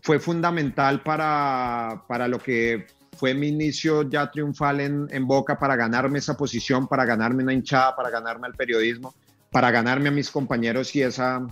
fue 0.00 0.18
fundamental 0.18 1.02
para, 1.02 2.04
para 2.08 2.26
lo 2.26 2.38
que 2.38 2.86
fue 3.18 3.34
mi 3.34 3.48
inicio 3.48 4.08
ya 4.08 4.30
triunfal 4.30 4.80
en, 4.80 5.06
en, 5.10 5.26
Boca 5.26 5.58
para 5.58 5.76
ganarme 5.76 6.20
esa 6.20 6.38
posición, 6.38 6.88
para 6.88 7.04
ganarme 7.04 7.42
una 7.42 7.52
hinchada, 7.52 7.94
para 7.94 8.08
ganarme 8.08 8.46
al 8.46 8.54
periodismo, 8.54 9.14
para 9.50 9.70
ganarme 9.70 10.08
a 10.08 10.12
mis 10.12 10.30
compañeros 10.30 10.96
y 10.96 11.02
esa, 11.02 11.46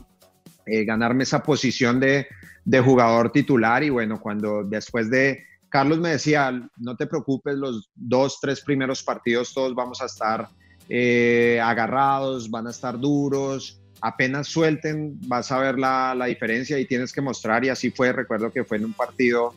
eh, 0.64 0.86
ganarme 0.86 1.24
esa 1.24 1.42
posición 1.42 2.00
de, 2.00 2.26
de, 2.64 2.80
jugador 2.80 3.32
titular. 3.32 3.84
Y 3.84 3.90
bueno, 3.90 4.18
cuando 4.18 4.64
después 4.64 5.10
de 5.10 5.44
Carlos 5.76 5.98
me 5.98 6.08
decía, 6.08 6.58
no 6.78 6.96
te 6.96 7.06
preocupes, 7.06 7.54
los 7.54 7.90
dos, 7.94 8.38
tres 8.40 8.62
primeros 8.62 9.02
partidos 9.02 9.52
todos 9.52 9.74
vamos 9.74 10.00
a 10.00 10.06
estar 10.06 10.48
eh, 10.88 11.60
agarrados, 11.62 12.50
van 12.50 12.66
a 12.66 12.70
estar 12.70 12.98
duros, 12.98 13.78
apenas 14.00 14.48
suelten, 14.48 15.18
vas 15.28 15.52
a 15.52 15.58
ver 15.58 15.78
la, 15.78 16.14
la, 16.14 16.24
diferencia 16.24 16.78
y 16.78 16.86
tienes 16.86 17.12
que 17.12 17.20
mostrar, 17.20 17.62
y 17.62 17.68
así 17.68 17.90
fue, 17.90 18.10
recuerdo 18.10 18.50
que 18.50 18.64
fue 18.64 18.78
en 18.78 18.86
un 18.86 18.94
partido 18.94 19.52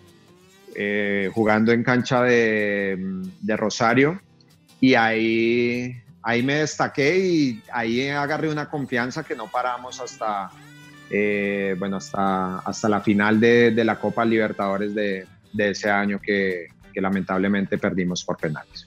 eh, 0.76 1.32
jugando 1.34 1.72
en 1.72 1.86
cancha 1.86 2.22
de, 2.22 2.98
de, 3.40 3.56
Rosario, 3.56 4.20
y 4.82 4.96
ahí, 4.96 6.02
ahí 6.22 6.44
me 6.44 6.56
destaqué 6.56 7.18
y 7.18 7.64
ahí 7.72 8.10
agarré 8.10 8.50
una 8.50 8.70
confianza 8.70 9.24
que 9.24 9.38
no 9.38 9.48
paramos 9.50 10.02
hasta, 10.02 10.50
eh, 11.10 11.78
bueno, 11.80 11.96
hasta, 11.96 12.60
hasta 12.60 12.90
la 12.90 13.00
final 13.00 13.40
de, 13.40 13.72
de 13.72 13.86
la 13.86 13.98
Copa 13.98 14.26
Libertadores 14.26 14.94
de, 14.94 15.26
de 15.54 15.72
ese 15.72 15.90
año 15.90 16.20
que, 16.22 16.68
lamentablemente 16.96 17.78
perdimos 17.78 18.26
por 18.26 18.36
penales. 18.36 18.86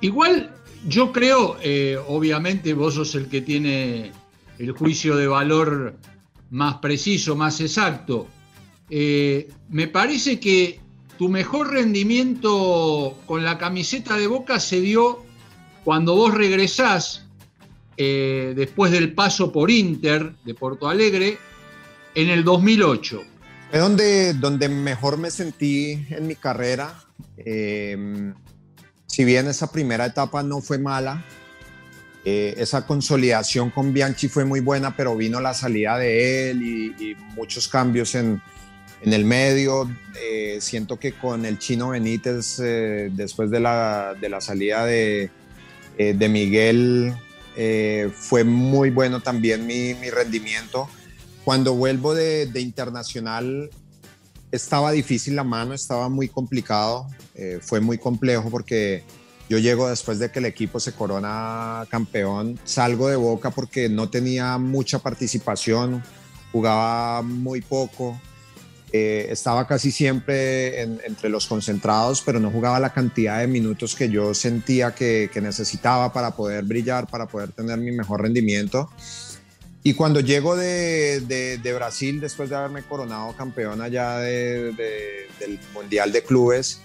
Igual 0.00 0.52
yo 0.88 1.12
creo, 1.12 1.56
eh, 1.62 1.96
obviamente 2.08 2.74
vos 2.74 2.94
sos 2.94 3.14
el 3.14 3.28
que 3.28 3.42
tiene 3.42 4.10
el 4.58 4.72
juicio 4.72 5.14
de 5.14 5.28
valor 5.28 5.94
más 6.50 6.78
preciso, 6.78 7.36
más 7.36 7.60
exacto. 7.60 8.26
Eh, 8.90 9.48
me 9.68 9.86
parece 9.86 10.40
que 10.40 10.80
tu 11.16 11.28
mejor 11.28 11.70
rendimiento 11.70 13.16
con 13.26 13.44
la 13.44 13.56
camiseta 13.56 14.16
de 14.16 14.26
Boca 14.26 14.60
se 14.60 14.80
dio 14.80 15.24
cuando 15.84 16.14
vos 16.14 16.34
regresás 16.34 17.26
eh, 17.96 18.52
después 18.54 18.92
del 18.92 19.12
paso 19.12 19.52
por 19.52 19.70
Inter 19.70 20.32
de 20.44 20.54
Porto 20.54 20.88
Alegre 20.88 21.38
en 22.14 22.28
el 22.28 22.44
2008. 22.44 23.22
Es 23.72 23.80
donde, 23.80 24.34
donde 24.34 24.68
mejor 24.68 25.18
me 25.18 25.30
sentí 25.30 26.06
en 26.10 26.26
mi 26.26 26.36
carrera. 26.36 26.94
Eh, 27.36 28.32
si 29.06 29.24
bien 29.24 29.48
esa 29.48 29.72
primera 29.72 30.06
etapa 30.06 30.42
no 30.42 30.60
fue 30.60 30.78
mala, 30.78 31.24
eh, 32.28 32.54
esa 32.58 32.84
consolidación 32.84 33.70
con 33.70 33.92
Bianchi 33.92 34.26
fue 34.28 34.44
muy 34.44 34.58
buena, 34.58 34.96
pero 34.96 35.16
vino 35.16 35.40
la 35.40 35.54
salida 35.54 35.96
de 35.96 36.50
él 36.50 36.60
y, 36.60 37.16
muchos 37.36 37.68
cambios 37.68 38.16
en, 38.16 38.42
en 39.00 39.12
el 39.12 39.24
medio. 39.24 39.88
Eh, 40.20 40.58
siento 40.60 40.98
que 40.98 41.12
con 41.12 41.46
el 41.46 41.58
chino 41.58 41.90
Benítez, 41.90 42.58
eh, 42.58 43.10
después 43.12 43.48
de 43.50 43.60
la, 43.60 44.14
de 44.20 44.28
la 44.28 44.40
salida 44.40 44.84
de, 44.84 45.30
de 45.96 46.28
Miguel, 46.28 47.14
fue 48.12 48.44
muy 48.44 48.90
bueno 48.90 49.20
también 49.20 49.66
mi, 49.66 49.94
mi 49.94 50.10
rendimiento. 50.10 50.90
Cuando 51.46 51.74
vuelvo 51.74 52.12
de, 52.12 52.46
de, 52.46 52.60
internacional, 52.60 53.70
estaba 54.50 54.90
difícil 54.90 55.36
la 55.36 55.44
mano, 55.44 55.74
estaba 55.74 56.08
muy 56.08 56.26
complicado, 56.26 57.06
fue 57.60 57.78
muy 57.78 57.98
complejo 57.98 58.50
porque 58.50 59.04
yo 59.48 59.58
llego 59.58 59.88
después 59.88 60.18
de 60.18 60.32
que 60.32 60.40
el 60.40 60.46
equipo 60.46 60.80
se 60.80 60.92
corona 60.92 61.86
campeón, 61.88 62.58
salgo 62.64 63.08
de 63.08 63.14
Boca 63.14 63.50
porque 63.50 63.88
no 63.88 64.08
tenía 64.10 64.58
mucha 64.58 64.98
participación, 64.98 66.02
jugaba 66.50 67.22
muy 67.22 67.60
poco, 67.60 68.20
eh, 68.92 69.28
estaba 69.30 69.66
casi 69.66 69.90
siempre 69.90 70.80
entre 70.80 71.28
los 71.28 71.46
concentrados, 71.46 72.22
pero 72.24 72.40
no 72.40 72.50
jugaba 72.50 72.80
la 72.80 72.92
cantidad 72.92 73.40
de 73.40 73.46
minutos 73.46 73.94
que 73.94 74.08
yo 74.08 74.32
sentía 74.32 74.94
que, 74.94 75.30
necesitaba 75.40 76.12
para 76.12 76.32
poder 76.32 76.64
brillar, 76.64 77.06
para 77.06 77.26
poder 77.26 77.52
tener 77.52 77.78
mi 77.78 77.92
mejor 77.92 78.22
rendimiento. 78.22 78.90
Y 79.86 79.94
cuando 79.94 80.18
llego 80.18 80.56
de, 80.56 81.20
de, 81.20 81.72
Brasil, 81.72 82.18
después 82.18 82.50
de 82.50 82.56
haberme 82.56 82.82
coronado 82.82 83.32
campeón 83.36 83.80
allá 83.80 84.18
del 84.18 84.74
Mundial 85.72 86.10
de 86.10 86.24
Clubes, 86.24 86.80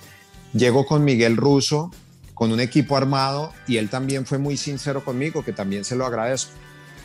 llego 0.54 0.86
con 0.86 1.04
Miguel 1.04 1.36
Russo 1.36 1.90
con 2.36 2.52
un 2.52 2.60
equipo 2.60 2.96
armado 2.96 3.54
y 3.66 3.78
él 3.78 3.90
también 3.90 4.28
fue 4.28 4.38
muy 4.38 4.56
sincero 4.56 5.04
conmigo, 5.04 5.44
que 5.44 5.52
también 5.52 5.84
se 5.84 5.96
lo 5.96 6.06
agradezco. 6.06 6.52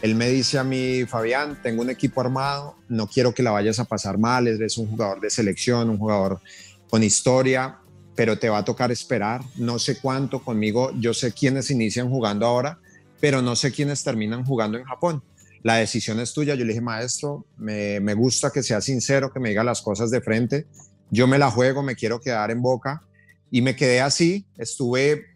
Él 0.02 0.16
me 0.16 0.28
dice 0.28 0.58
a 0.58 0.64
mí, 0.64 1.06
Fabián, 1.06 1.62
tengo 1.62 1.80
un 1.80 1.88
equipo 1.88 2.20
armado, 2.20 2.76
no 2.90 3.06
quiero 3.06 3.32
que 3.32 3.42
la 3.42 3.52
vayas 3.52 3.78
a 3.78 3.86
pasar 3.86 4.18
mal, 4.18 4.46
eres 4.46 4.76
un 4.76 4.88
jugador 4.88 5.18
de 5.22 5.30
selección, 5.30 5.88
un 5.88 5.96
jugador 5.96 6.42
con 6.90 7.02
historia, 7.02 7.78
pero 8.14 8.38
te 8.38 8.50
va 8.50 8.58
a 8.58 8.64
tocar 8.66 8.92
esperar, 8.92 9.40
no 9.56 9.78
sé 9.78 9.98
cuánto 9.98 10.44
conmigo, 10.44 10.92
yo 11.00 11.14
sé 11.14 11.32
quiénes 11.32 11.70
inician 11.70 12.10
jugando 12.10 12.44
ahora, 12.44 12.80
pero 13.18 13.40
no 13.40 13.56
sé 13.56 13.72
quiénes 13.72 14.04
terminan 14.04 14.44
jugando 14.44 14.76
en 14.76 14.84
Japón. 14.84 15.22
La 15.62 15.76
decisión 15.76 16.20
es 16.20 16.32
tuya. 16.32 16.54
Yo 16.54 16.64
le 16.64 16.72
dije, 16.72 16.80
maestro, 16.80 17.46
me, 17.56 18.00
me 18.00 18.14
gusta 18.14 18.50
que 18.50 18.62
sea 18.62 18.80
sincero, 18.80 19.32
que 19.32 19.40
me 19.40 19.50
diga 19.50 19.64
las 19.64 19.82
cosas 19.82 20.10
de 20.10 20.20
frente. 20.20 20.66
Yo 21.10 21.26
me 21.26 21.38
la 21.38 21.50
juego, 21.50 21.82
me 21.82 21.96
quiero 21.96 22.20
quedar 22.20 22.50
en 22.50 22.62
boca 22.62 23.02
y 23.50 23.62
me 23.62 23.76
quedé 23.76 24.00
así, 24.00 24.46
estuve 24.58 25.26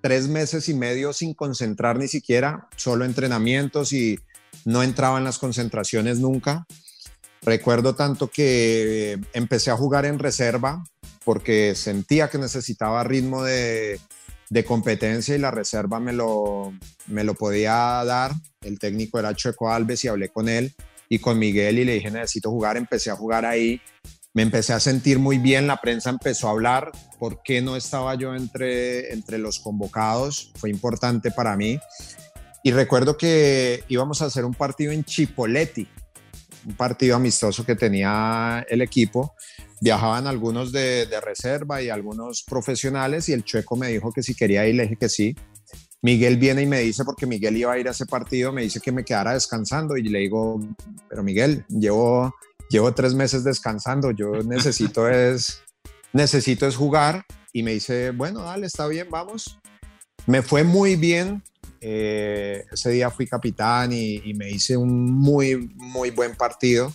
tres 0.00 0.28
meses 0.28 0.68
y 0.68 0.74
medio 0.74 1.12
sin 1.12 1.34
concentrar 1.34 1.98
ni 1.98 2.08
siquiera, 2.08 2.68
solo 2.76 3.04
entrenamientos 3.04 3.92
y 3.92 4.18
no 4.64 4.82
entraba 4.82 5.18
en 5.18 5.24
las 5.24 5.38
concentraciones 5.38 6.18
nunca. 6.18 6.66
Recuerdo 7.42 7.94
tanto 7.94 8.28
que 8.30 9.18
empecé 9.32 9.70
a 9.70 9.76
jugar 9.76 10.06
en 10.06 10.18
reserva 10.18 10.84
porque 11.24 11.74
sentía 11.74 12.28
que 12.28 12.38
necesitaba 12.38 13.04
ritmo 13.04 13.42
de, 13.42 14.00
competencia 14.64 15.34
y 15.34 15.38
la 15.38 15.50
reserva 15.50 16.00
me 16.00 16.12
lo, 16.12 16.72
me 17.06 17.24
lo 17.24 17.34
podía 17.34 18.04
dar. 18.04 18.32
El 18.60 18.78
técnico 18.78 19.18
era 19.18 19.34
Chueco 19.34 19.70
Alves 19.70 20.04
y 20.04 20.08
hablé 20.08 20.28
con 20.28 20.48
él 20.48 20.74
y 21.08 21.18
con 21.18 21.38
Miguel 21.38 21.78
y 21.78 21.84
le 21.84 21.94
dije 21.94 22.10
necesito 22.10 22.50
jugar. 22.50 22.76
Empecé 22.76 23.10
a 23.10 23.16
jugar 23.16 23.44
ahí 23.44 23.80
me 24.34 24.42
empecé 24.42 24.72
a 24.72 24.80
sentir 24.80 25.18
muy 25.18 25.38
bien, 25.38 25.66
la 25.66 25.80
prensa 25.80 26.10
empezó 26.10 26.48
a 26.48 26.52
hablar, 26.52 26.90
¿por 27.18 27.42
qué 27.42 27.60
no 27.60 27.76
estaba 27.76 28.14
yo 28.14 28.34
entre, 28.34 29.12
entre 29.12 29.38
los 29.38 29.58
convocados? 29.58 30.52
Fue 30.56 30.70
importante 30.70 31.30
para 31.30 31.56
mí. 31.56 31.78
Y 32.62 32.70
recuerdo 32.70 33.16
que 33.18 33.84
íbamos 33.88 34.22
a 34.22 34.26
hacer 34.26 34.44
un 34.44 34.54
partido 34.54 34.92
en 34.92 35.04
Chipoletti, 35.04 35.86
un 36.64 36.74
partido 36.74 37.16
amistoso 37.16 37.66
que 37.66 37.74
tenía 37.74 38.64
el 38.68 38.80
equipo. 38.80 39.34
Viajaban 39.82 40.28
algunos 40.28 40.70
de, 40.70 41.06
de 41.06 41.20
reserva 41.20 41.82
y 41.82 41.90
algunos 41.90 42.44
profesionales 42.44 43.28
y 43.28 43.32
el 43.32 43.42
chueco 43.42 43.76
me 43.76 43.88
dijo 43.88 44.12
que 44.12 44.22
si 44.22 44.34
quería 44.34 44.66
ir, 44.66 44.76
le 44.76 44.84
dije 44.84 44.96
que 44.96 45.08
sí. 45.08 45.36
Miguel 46.02 46.36
viene 46.36 46.62
y 46.62 46.66
me 46.66 46.80
dice, 46.80 47.04
porque 47.04 47.26
Miguel 47.26 47.56
iba 47.56 47.72
a 47.72 47.78
ir 47.78 47.88
a 47.88 47.90
ese 47.90 48.06
partido, 48.06 48.52
me 48.52 48.62
dice 48.62 48.80
que 48.80 48.92
me 48.92 49.04
quedara 49.04 49.34
descansando 49.34 49.96
y 49.96 50.02
le 50.02 50.20
digo, 50.20 50.60
pero 51.08 51.22
Miguel, 51.22 51.64
llevo 51.68 52.32
llevo 52.72 52.92
tres 52.94 53.14
meses 53.14 53.44
descansando, 53.44 54.10
yo 54.10 54.32
necesito 54.44 55.08
es, 55.08 55.62
necesito 56.12 56.66
es 56.66 56.74
jugar. 56.74 57.24
Y 57.52 57.62
me 57.62 57.72
dice, 57.72 58.10
bueno, 58.10 58.40
dale, 58.40 58.66
está 58.66 58.86
bien, 58.86 59.08
vamos. 59.10 59.58
Me 60.26 60.40
fue 60.42 60.64
muy 60.64 60.96
bien. 60.96 61.42
Eh, 61.82 62.64
ese 62.72 62.90
día 62.90 63.10
fui 63.10 63.26
capitán 63.26 63.92
y, 63.92 64.22
y, 64.24 64.34
me 64.34 64.48
hice 64.50 64.76
un 64.76 65.12
muy, 65.12 65.68
muy 65.74 66.10
buen 66.10 66.34
partido. 66.34 66.92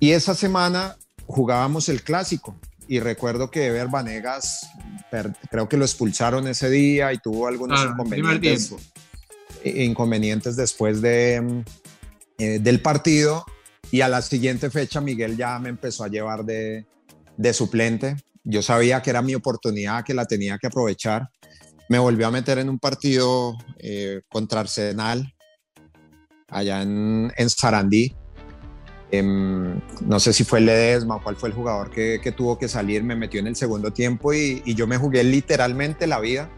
Y 0.00 0.10
esa 0.10 0.34
semana 0.34 0.96
jugábamos 1.28 1.88
el 1.88 2.02
clásico. 2.02 2.58
Y 2.88 3.00
recuerdo 3.00 3.50
que 3.50 3.66
Ever 3.66 3.88
Vanegas, 3.88 4.70
creo 5.50 5.68
que 5.68 5.76
lo 5.76 5.84
expulsaron 5.84 6.48
ese 6.48 6.70
día 6.70 7.12
y 7.12 7.18
tuvo 7.18 7.46
algunos 7.46 7.84
inconvenientes, 7.84 8.74
inconvenientes 9.62 10.56
después 10.56 11.02
de, 11.02 11.64
eh, 12.38 12.58
del 12.60 12.80
partido 12.80 13.44
y 13.90 14.00
a 14.00 14.08
la 14.08 14.22
siguiente 14.22 14.70
fecha 14.70 15.02
Miguel 15.02 15.36
ya 15.36 15.58
me 15.58 15.68
empezó 15.68 16.04
a 16.04 16.08
llevar 16.08 16.44
de, 16.46 16.86
de 17.36 17.52
suplente. 17.52 18.16
Yo 18.42 18.62
sabía 18.62 19.02
que 19.02 19.10
era 19.10 19.20
mi 19.20 19.34
oportunidad, 19.34 20.02
que 20.02 20.14
la 20.14 20.24
tenía 20.24 20.56
que 20.56 20.68
aprovechar. 20.68 21.28
Me 21.90 21.98
volvió 21.98 22.26
a 22.26 22.30
meter 22.30 22.58
en 22.58 22.70
un 22.70 22.78
partido 22.78 23.54
eh, 23.78 24.22
contra 24.30 24.60
Arsenal, 24.60 25.34
allá 26.48 26.80
en, 26.80 27.30
en 27.36 27.50
Sarandí. 27.50 28.14
Em, 29.10 29.80
no 30.02 30.20
sé 30.20 30.32
si 30.34 30.44
fue 30.44 30.60
Ledesma 30.60 31.18
cuál 31.22 31.36
fue 31.36 31.48
el 31.48 31.54
jugador 31.54 31.90
que, 31.90 32.20
que, 32.22 32.30
tuvo 32.30 32.58
que 32.58 32.68
salir, 32.68 33.02
me 33.02 33.16
metió 33.16 33.40
en 33.40 33.46
el 33.46 33.56
segundo 33.56 33.90
tiempo 33.90 34.34
y, 34.34 34.62
y 34.66 34.74
yo 34.74 34.86
me 34.86 34.98
jugué 34.98 35.24
literalmente 35.24 36.06
la 36.06 36.20
vida 36.20 36.50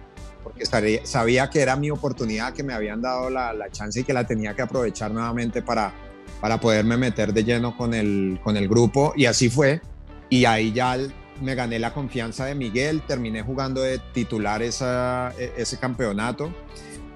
porque 0.43 0.67
sabía, 0.67 1.01
sabía, 1.05 1.51
que 1.51 1.61
era 1.61 1.77
mi 1.77 1.91
oportunidad, 1.91 2.53
que 2.53 2.63
me 2.63 2.73
habían 2.73 3.03
dado 3.03 3.31
la, 3.31 3.53
la 3.53 3.71
chance 3.71 4.01
y 4.01 4.05
que 4.05 4.13
la 4.13 4.27
tenía 4.27 4.55
que 4.55 4.63
aprovechar 4.63 5.11
nuevamente 5.11 5.63
para, 5.63 5.93
para 6.41 6.59
poderme 6.59 6.97
meter 6.97 7.33
de 7.33 7.45
lleno 7.45 7.77
con 7.77 7.95
el, 7.95 8.41
con 8.43 8.57
el 8.57 8.69
grupo 8.69 9.13
y 9.17 9.27
así 9.27 9.49
fue. 9.49 9.81
Y 10.29 10.45
ahí 10.45 10.73
ya 10.73 10.97
me 11.41 11.55
gané 11.55 11.79
la 11.79 11.93
confianza 11.93 12.47
de 12.47 12.55
Miguel, 12.55 13.03
terminé 13.07 13.43
jugando 13.43 13.83
de 13.83 13.99
titular 14.13 14.63
esa, 14.63 15.33
e, 15.39 15.53
ese 15.57 15.79
campeonato 15.79 16.53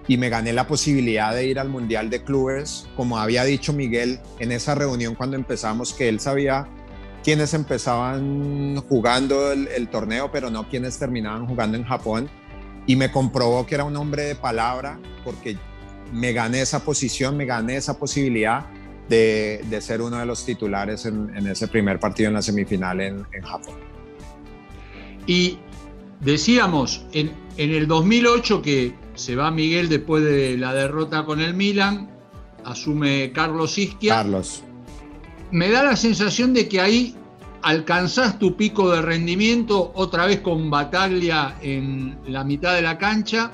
y 0.07 0.19
me 0.19 0.29
gané 0.29 0.53
la 0.53 0.67
posibilidad 0.67 1.35
de 1.35 1.47
ir 1.47 1.59
al 1.59 1.69
Mundial 1.69 2.11
de 2.11 2.23
Clubes, 2.23 2.87
como 2.97 3.19
había 3.19 3.45
dicho 3.45 3.73
Miguel 3.73 4.21
en 4.39 4.53
esa 4.53 4.75
reunión 4.75 5.15
cuando 5.15 5.37
empezamos, 5.37 5.95
que 5.95 6.09
él 6.09 6.21
sabía 6.21 6.69
quiénes 7.23 7.55
empezaban 7.55 8.77
jugando 8.83 9.51
el, 9.53 9.89
torneo, 9.89 10.31
pero 10.31 10.51
no 10.51 10.69
quiénes 10.69 10.99
terminaban 10.99 11.47
jugando 11.47 11.79
en 11.79 11.85
Japón. 11.85 12.29
Y 12.87 12.97
me 12.97 13.11
comprobó 13.11 13.65
que 13.65 13.77
era 13.77 13.85
un 13.85 13.97
hombre 13.97 14.25
de 14.25 14.35
palabra, 14.35 15.01
porque 15.25 15.57
me 16.13 16.35
gané 16.35 16.61
esa 16.61 16.85
posición, 16.85 17.35
me 17.39 17.47
gané 17.47 17.77
esa 17.77 17.99
posibilidad 17.99 18.67
de, 19.09 19.65
ser 19.81 20.03
uno 20.03 20.19
de 20.19 20.27
los 20.27 20.45
titulares 20.45 21.07
en, 21.07 21.47
ese 21.47 21.67
primer 21.69 21.99
partido 21.99 22.29
en 22.29 22.35
la 22.35 22.43
semifinal 22.43 23.01
en, 23.01 23.25
Japón. 23.43 23.77
Y 25.27 25.59
decíamos, 26.21 27.07
en, 27.13 27.33
en 27.57 27.71
el 27.71 27.89
2008 27.89 28.61
que 28.61 29.04
se 29.15 29.37
va 29.37 29.51
Miguel 29.51 29.89
después 29.89 30.25
de 30.25 30.57
la 30.59 30.75
derrota 30.75 31.25
con 31.25 31.41
el 31.41 31.55
Milan, 31.55 32.11
asume 32.65 33.33
Carlos 33.33 33.79
Isquia. 33.79 34.15
Carlos. 34.15 34.63
Me 35.51 35.71
da 35.71 35.85
la 35.85 35.97
sensación 35.97 36.53
de 36.53 36.69
que 36.69 36.81
ahí 36.81 37.15
alcanzás 37.63 38.39
tu 38.39 38.57
pico 38.57 38.91
de 38.91 39.03
rendimiento 39.03 39.93
otra 39.95 40.27
vez 40.27 40.41
con 40.41 40.69
Bataglia 40.71 41.57
en 41.63 42.19
la 42.27 42.45
mitad 42.45 42.75
de 42.75 42.83
la 42.83 42.99
cancha, 42.99 43.53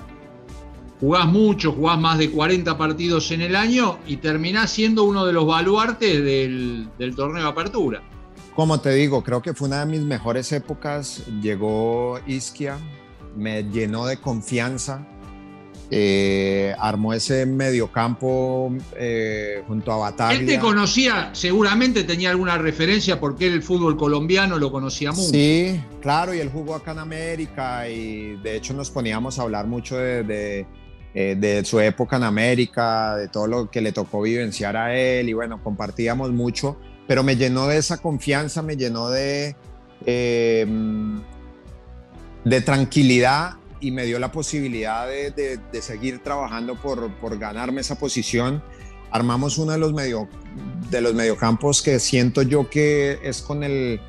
jugás 0.99 1.27
mucho, 1.27 1.73
jugás 1.73 1.99
más 1.99 2.19
de 2.19 2.31
40 2.31 2.77
partidos 2.79 3.31
en 3.31 3.43
el 3.43 3.55
año 3.55 3.99
y 4.07 4.17
terminás 4.17 4.71
siendo 4.71 5.05
uno 5.05 5.27
de 5.27 5.33
los 5.33 5.47
baluartes 5.47 6.25
del, 6.25 6.89
del 6.99 7.15
torneo 7.15 7.43
de 7.43 7.49
apertura. 7.49 8.03
Como 8.55 8.81
te 8.81 8.93
digo, 8.95 9.23
creo 9.23 9.43
que 9.43 9.55
fue 9.55 9.69
una 9.69 9.85
de 9.85 9.87
mis 9.87 10.01
mejores 10.01 10.53
épocas. 10.53 11.23
Llegó 11.41 12.19
Isquia, 12.27 12.79
me 13.37 13.63
llenó 13.63 14.07
de 14.07 14.19
confianza 14.19 15.07
eh, 15.93 16.73
armó 16.79 17.13
ese 17.13 17.47
mediocampo 17.47 18.73
eh, 18.97 19.65
junto 19.67 19.91
a 19.93 19.97
Bataglia. 19.97 20.39
Él 20.39 20.47
te 20.47 20.61
conocía, 20.61 21.31
seguramente 21.33 22.05
tenía 22.05 22.31
alguna 22.31 22.57
referencia 22.59 23.19
porque 23.19 23.49
el 23.49 23.61
fútbol 23.61 23.97
colombiano 23.97 24.57
lo 24.57 24.71
conocía 24.71 25.11
mucho. 25.11 25.31
Sí, 25.31 25.81
claro, 26.01 26.33
y 26.33 26.39
él 26.39 26.49
jugó 26.49 26.77
acá 26.77 26.93
en 26.93 27.01
América 27.01 27.89
y 27.89 28.37
de 28.37 28.55
hecho 28.55 28.73
nos 28.73 28.89
poníamos 28.89 29.41
a 29.41 29.43
hablar 29.43 29.67
mucho 29.67 29.97
de, 29.97 30.65
eh, 31.13 31.63
su 31.65 31.81
época 31.81 32.19
en 32.19 32.23
América, 32.23 33.17
de 33.17 33.27
todo 33.27 33.49
lo 33.49 33.69
que 33.69 33.81
le 33.81 33.91
tocó 33.91 34.23
vivenciar 34.23 34.77
a 34.77 34.97
él 34.97 35.29
y 35.29 35.33
bueno, 35.33 35.61
compartíamos 35.61 36.31
mucho, 36.31 36.77
pero 37.09 37.25
me 37.25 37.35
llenó 37.35 37.67
de 37.67 37.79
esa 37.79 37.99
confianza, 37.99 38.63
me 38.63 38.77
llenó 38.77 39.11
de, 39.11 39.57
de 42.45 42.61
tranquilidad 42.61 43.55
y 43.81 43.91
me 43.91 44.05
dio 44.05 44.19
la 44.19 44.31
posibilidad 44.31 45.09
de, 45.09 45.61
seguir 45.81 46.23
trabajando 46.23 46.77
por, 46.77 47.13
por, 47.17 47.39
ganarme 47.39 47.81
esa 47.81 47.99
posición. 47.99 48.63
Armamos 49.11 49.59
uno 49.59 49.73
de 49.73 49.79
los, 49.79 49.93
medio, 49.93 50.29
de 50.91 51.01
los 51.01 51.15
mediocampos 51.15 51.83
que 51.83 51.99
siento 51.99 52.43
yo 52.43 52.71
que 52.71 53.19
es 53.23 53.43
con 53.43 53.65
el 53.65 54.01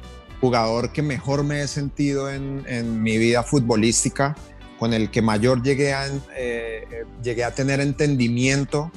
jugador 0.42 0.92
que 0.92 1.02
mejor 1.02 1.44
me 1.44 1.62
he 1.62 1.68
sentido 1.68 2.30
en, 2.30 2.64
en 2.68 3.02
mi 3.02 3.18
vida 3.18 3.44
futbolística, 3.44 4.36
con 4.80 4.94
el 4.94 5.12
que 5.12 5.22
mayor 5.22 5.62
llegué 5.62 5.94
a, 5.94 6.08
eh, 6.36 7.06
llegué 7.24 7.44
a 7.44 7.54
tener 7.54 7.80
entendimiento. 7.80 8.92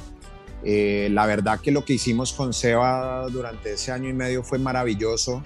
Eh, 0.65 1.09
la 1.11 1.27
verdad 1.27 1.61
que 1.61 1.71
lo 1.71 1.85
que 1.85 1.93
hicimos 1.93 2.33
con 2.33 2.55
Seba 2.55 3.27
durante 3.29 3.75
ese 3.75 3.93
año 3.93 4.09
y 4.09 4.15
medio 4.15 4.43
fue 4.43 4.59
maravilloso. 4.59 5.45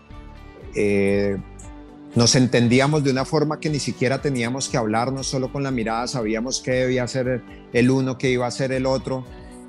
Eh, 0.76 1.36
nos 2.14 2.34
entendíamos 2.34 3.04
de 3.04 3.10
una 3.10 3.24
forma 3.24 3.60
que 3.60 3.68
ni 3.68 3.78
siquiera 3.78 4.20
teníamos 4.20 4.68
que 4.68 4.76
hablarnos 4.76 5.26
solo 5.26 5.52
con 5.52 5.62
la 5.62 5.70
mirada, 5.70 6.06
sabíamos 6.08 6.60
qué 6.60 6.72
debía 6.72 7.06
ser 7.06 7.42
el 7.72 7.90
uno, 7.90 8.18
qué 8.18 8.30
iba 8.30 8.46
a 8.46 8.50
ser 8.50 8.72
el 8.72 8.86
otro. 8.86 9.24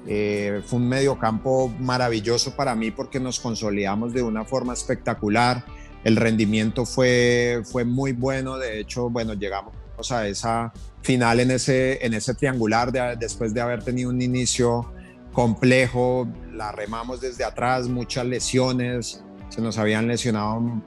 Eh, 0.07 0.61
fue 0.65 0.79
un 0.79 0.87
mediocampo 0.87 1.67
maravilloso 1.79 2.55
para 2.55 2.75
mí 2.75 2.91
porque 2.91 3.19
nos 3.19 3.39
consolidamos 3.39 4.13
de 4.13 4.21
una 4.21 4.45
forma 4.45 4.73
espectacular. 4.73 5.65
El 6.03 6.15
rendimiento 6.15 6.85
fue, 6.85 7.61
fue 7.65 7.83
muy 7.83 8.13
bueno, 8.13 8.57
de 8.57 8.79
hecho, 8.79 9.09
bueno, 9.09 9.33
llegamos 9.33 9.73
a 10.09 10.27
esa 10.27 10.71
final 11.01 11.41
en 11.41 11.51
ese, 11.51 12.03
en 12.05 12.13
ese 12.13 12.33
triangular 12.33 12.91
después 13.19 13.53
de 13.53 13.59
haber 13.59 13.83
tenido 13.83 14.09
un 14.09 14.21
inicio 14.21 14.93
complejo, 15.33 16.27
la 16.53 16.71
remamos 16.71 17.19
desde 17.19 17.43
atrás, 17.43 17.89
muchas 17.89 18.25
lesiones, 18.25 19.21
se 19.49 19.61
nos 19.61 19.77
habían 19.77 20.07
lesionado 20.07 20.81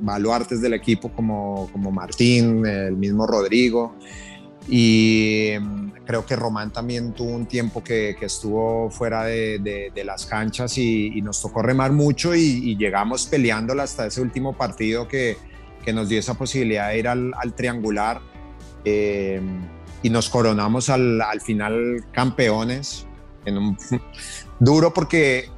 baluartes 0.00 0.60
del 0.60 0.74
equipo 0.74 1.10
como, 1.10 1.68
como 1.72 1.90
Martín, 1.90 2.64
el 2.66 2.96
mismo 2.96 3.26
Rodrigo. 3.26 3.96
Y 4.68 5.52
mm, 5.60 5.90
creo 6.04 6.26
que 6.26 6.36
Román 6.36 6.72
también 6.72 7.12
tuvo 7.12 7.30
un 7.30 7.46
tiempo 7.46 7.82
que, 7.82 8.16
que 8.18 8.26
estuvo 8.26 8.90
fuera 8.90 9.24
de, 9.24 9.90
de, 9.94 10.04
las 10.04 10.26
canchas 10.26 10.76
y, 10.78 11.20
nos 11.22 11.40
tocó 11.40 11.62
remar 11.62 11.92
mucho 11.92 12.34
y, 12.34 12.76
llegamos 12.76 13.26
peleándola 13.26 13.84
hasta 13.84 14.06
ese 14.06 14.20
último 14.20 14.56
partido 14.56 15.06
que, 15.08 15.36
que 15.84 15.92
nos 15.92 16.08
dio 16.08 16.18
esa 16.18 16.34
posibilidad 16.34 16.88
de 16.88 16.98
ir 16.98 17.08
al, 17.08 17.54
triangular. 17.56 18.20
Eh, 18.84 19.40
y 20.02 20.08
nos 20.08 20.30
coronamos 20.30 20.88
al, 20.88 21.20
al, 21.20 21.40
final 21.40 22.04
campeones. 22.12 23.06
En 23.44 23.58
un, 23.58 23.78
duro 24.60 24.92
porque 24.92 25.48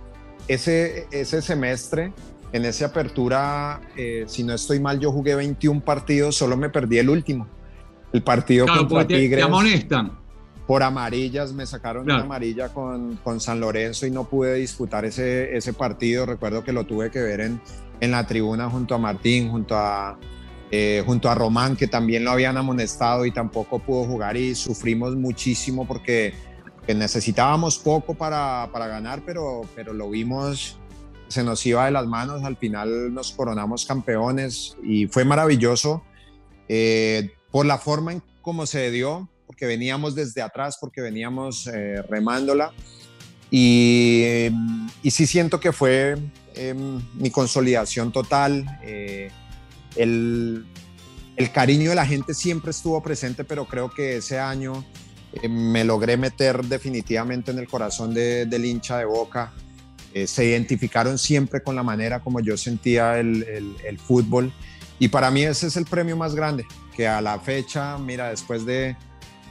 ese, 0.49 1.07
ese 1.11 1.43
semestre 1.43 2.13
en 2.53 2.65
esa 2.65 2.87
apertura, 2.87 3.81
eh, 3.97 4.25
si 4.27 4.45
no 4.45 4.55
estoy 4.55 4.79
mal, 4.79 5.01
yo 5.01 5.11
jugué 5.11 5.35
21 5.35 5.81
partidos, 5.81 6.37
solo 6.37 6.57
me 6.57 6.69
perdí 6.69 6.99
el 6.99 7.09
último. 7.09 7.49
El 8.13 8.23
partido 8.23 8.67
contra 8.67 9.07
Tigres. 9.07 9.39
Te 9.39 9.43
amonestan. 9.43 10.13
Por 10.67 10.83
amarillas, 10.83 11.53
me 11.53 11.67
sacaron 11.67 12.05
una 12.05 12.21
amarilla 12.21 12.69
con, 12.69 13.17
con, 13.17 13.41
San 13.41 13.59
Lorenzo 13.59 14.07
y 14.07 14.11
no 14.11 14.25
pude 14.25 14.55
disputar 14.55 15.05
ese, 15.05 15.57
ese 15.57 15.73
partido. 15.73 16.25
Recuerdo 16.25 16.63
que 16.63 16.73
lo 16.73 16.85
tuve 16.85 17.11
que 17.11 17.21
ver 17.21 17.41
en, 17.41 17.61
en 18.01 18.11
la 18.11 18.27
tribuna 18.27 18.71
junto 18.71 18.95
a 18.95 18.99
Martín, 18.99 19.51
junto 19.51 19.77
a, 19.77 20.19
eh, 20.71 21.03
junto 21.05 21.29
a 21.29 21.35
Román, 21.35 21.75
que 21.75 21.89
también 21.89 22.25
lo 22.25 22.31
habían 22.31 22.57
amonestado 22.57 23.27
y 23.27 23.33
tampoco 23.33 23.81
pudo 23.81 24.05
jugar 24.05 24.37
y 24.37 24.55
sufrimos 24.55 25.17
muchísimo 25.17 25.87
porque 25.87 26.35
necesitábamos 26.87 27.79
poco 27.79 28.15
para, 28.15 28.69
para 28.73 28.87
ganar, 28.87 29.23
pero, 29.25 29.63
pero 29.75 29.93
lo 29.93 30.11
vimos 30.11 30.79
se 31.33 31.43
nos 31.43 31.65
iba 31.67 31.87
de 31.87 31.91
las 31.91 32.07
manos, 32.07 32.45
al 32.45 32.57
final 32.57 33.13
nos 33.13 33.33
coronamos 33.33 33.87
campeones 33.87 34.77
y 34.83 35.07
fue 35.07 35.25
maravilloso 35.25 36.03
eh, 36.69 37.33
por 37.51 37.67
la 37.67 37.79
forma 37.79 38.13
en 38.13 38.23
cómo 38.41 38.67
se 38.67 38.91
dio, 38.91 39.29
porque 39.47 39.67
veníamos 39.67 40.15
desde 40.15 40.43
atrás, 40.43 40.79
porque 40.81 41.01
veníamos 41.01 41.67
eh, 41.67 42.03
remándola 42.03 42.73
y, 43.51 44.49
y, 45.03 45.11
sí 45.11 45.27
siento 45.27 45.61
que 45.61 45.73
fue 45.73 46.17
em, 46.55 47.03
mi 47.15 47.31
consolidación 47.31 48.11
total. 48.11 48.79
Eh, 48.83 49.31
el, 49.97 50.65
el, 51.37 51.53
cariño 51.53 51.91
de 51.91 51.97
la 51.97 52.07
gente 52.07 52.33
siempre 52.33 52.71
estuvo 52.71 53.03
presente, 53.03 53.45
pero 53.45 53.67
creo 53.67 53.91
que 53.91 54.17
ese 54.17 54.39
año 54.39 54.83
me 55.49 55.85
logré 55.85 56.17
meter 56.17 56.65
definitivamente 56.65 57.51
en 57.51 57.59
el 57.59 57.69
corazón 57.69 58.15
del 58.15 58.65
hincha 58.65 58.99
de 58.99 59.05
Boca. 59.05 59.53
Eh, 60.15 60.27
se 60.27 60.45
identificaron 60.45 61.19
siempre 61.19 61.63
con 61.63 61.75
la 61.75 61.83
manera 61.83 62.21
como 62.21 62.41
yo 62.41 62.57
sentía 62.57 63.19
el, 63.19 63.77
el, 63.85 63.99
fútbol. 63.99 64.53
Y 64.99 65.09
para 65.09 65.31
mí 65.31 65.43
ese 65.43 65.67
es 65.67 65.77
el 65.77 65.87
premio 65.87 66.17
más 66.17 66.35
grande, 66.35 66.67
que 66.95 67.09
a 67.09 67.21
la 67.21 67.41
fecha, 67.41 67.97
mira, 67.99 68.29
después 68.29 68.67
de, 68.67 68.97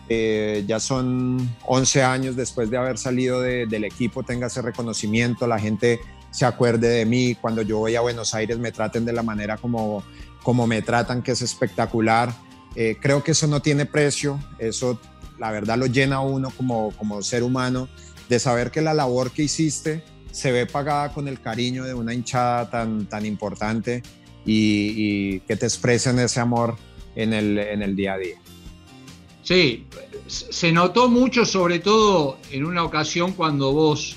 eh, 0.07 0.63
ya 0.67 0.79
son 0.79 1.49
11 1.65 2.03
años 2.03 2.35
después 2.35 2.69
de 2.69 2.77
haber 2.77 2.97
salido 2.97 3.41
del 3.41 3.83
equipo, 3.83 4.23
tenga 4.23 4.47
ese 4.47 4.61
reconocimiento, 4.61 5.47
la 5.47 5.59
gente 5.59 5.99
se 6.29 6.45
acuerde 6.45 6.87
de 6.87 7.05
mí, 7.05 7.35
cuando 7.35 7.61
yo 7.63 7.79
voy 7.79 7.95
a 7.95 8.01
Buenos 8.01 8.33
Aires 8.33 8.57
me 8.57 8.71
traten 8.71 9.03
de 9.03 9.13
la 9.13 9.23
manera 9.23 9.57
como, 9.57 10.03
como 10.43 10.67
me 10.67 10.81
tratan, 10.81 11.21
que 11.21 11.31
es 11.31 11.41
espectacular. 11.41 12.33
Eh, 12.75 12.97
creo 13.01 13.23
que 13.23 13.31
eso 13.31 13.47
no 13.47 13.61
tiene 13.61 13.85
precio, 13.85 14.39
eso 14.59 14.99
la 15.37 15.51
verdad 15.51 15.77
lo 15.77 15.87
llena 15.87 16.21
uno 16.21 16.51
como, 16.51 16.91
como 16.97 17.21
ser 17.21 17.43
humano, 17.43 17.89
de 18.29 18.39
saber 18.39 18.71
que 18.71 18.81
la 18.81 18.93
labor 18.93 19.31
que 19.31 19.43
hiciste 19.43 20.03
se 20.31 20.51
ve 20.51 20.65
pagada 20.65 21.13
con 21.13 21.27
el 21.27 21.39
cariño 21.39 21.83
de 21.83 21.93
una 21.93 22.13
hinchada 22.13 22.69
tan, 22.69 23.05
tan 23.05 23.25
importante 23.25 24.01
y, 24.45 25.39
que 25.41 25.55
te 25.55 25.65
expresen 25.65 26.19
ese 26.19 26.39
amor 26.39 26.77
en 27.15 27.33
el, 27.33 27.57
en 27.57 27.81
el 27.81 27.95
día 27.95 28.13
a 28.13 28.17
día. 28.17 28.35
Sí, 29.43 29.85
se 30.27 30.71
notó 30.71 31.09
mucho, 31.09 31.45
sobre 31.45 31.79
todo 31.79 32.37
en 32.51 32.65
una 32.65 32.83
ocasión 32.83 33.33
cuando 33.33 33.73
vos 33.73 34.15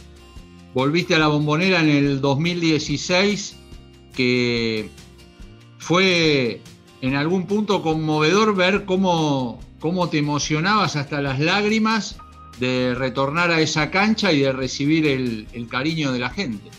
volviste 0.74 1.14
a 1.14 1.18
la 1.18 1.28
bombonera 1.28 1.80
en 1.80 1.88
el 1.88 2.20
2016, 2.20 3.56
que 4.14 4.90
fue 5.78 6.60
en 7.00 7.14
algún 7.14 7.46
punto 7.46 7.82
conmovedor 7.82 8.54
ver 8.54 8.84
cómo, 8.84 9.60
cómo 9.80 10.08
te 10.08 10.18
emocionabas 10.18 10.96
hasta 10.96 11.20
las 11.20 11.40
lágrimas 11.40 12.16
de 12.58 12.94
retornar 12.94 13.50
a 13.50 13.60
esa 13.60 13.90
cancha 13.90 14.32
y 14.32 14.40
de 14.40 14.52
recibir 14.52 15.06
el, 15.06 15.68
cariño 15.68 16.12
de 16.12 16.18
la 16.18 16.30
gente. 16.30 16.70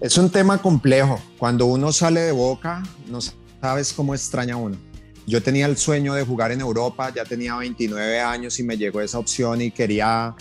Es 0.00 0.18
un 0.18 0.30
tema 0.30 0.58
complejo. 0.58 1.20
Cuando 1.38 1.66
uno 1.66 1.92
sale 1.92 2.20
de 2.20 2.32
boca, 2.32 2.82
no 3.08 3.20
sabes 3.60 3.92
cómo 3.92 4.14
extraña 4.14 4.56
uno. 4.56 4.76
Yo 5.26 5.42
tenía 5.42 5.66
el 5.66 5.76
sueño 5.76 6.14
de 6.14 6.24
jugar 6.24 6.52
en 6.52 6.60
Europa, 6.60 7.12
ya 7.14 7.24
tenía 7.24 7.56
29 7.56 8.20
años 8.20 8.58
y 8.60 8.62
me 8.62 8.76
llegó 8.76 9.00
esa 9.00 9.18
opción 9.18 9.60
y 9.60 9.70
quería, 9.70 10.34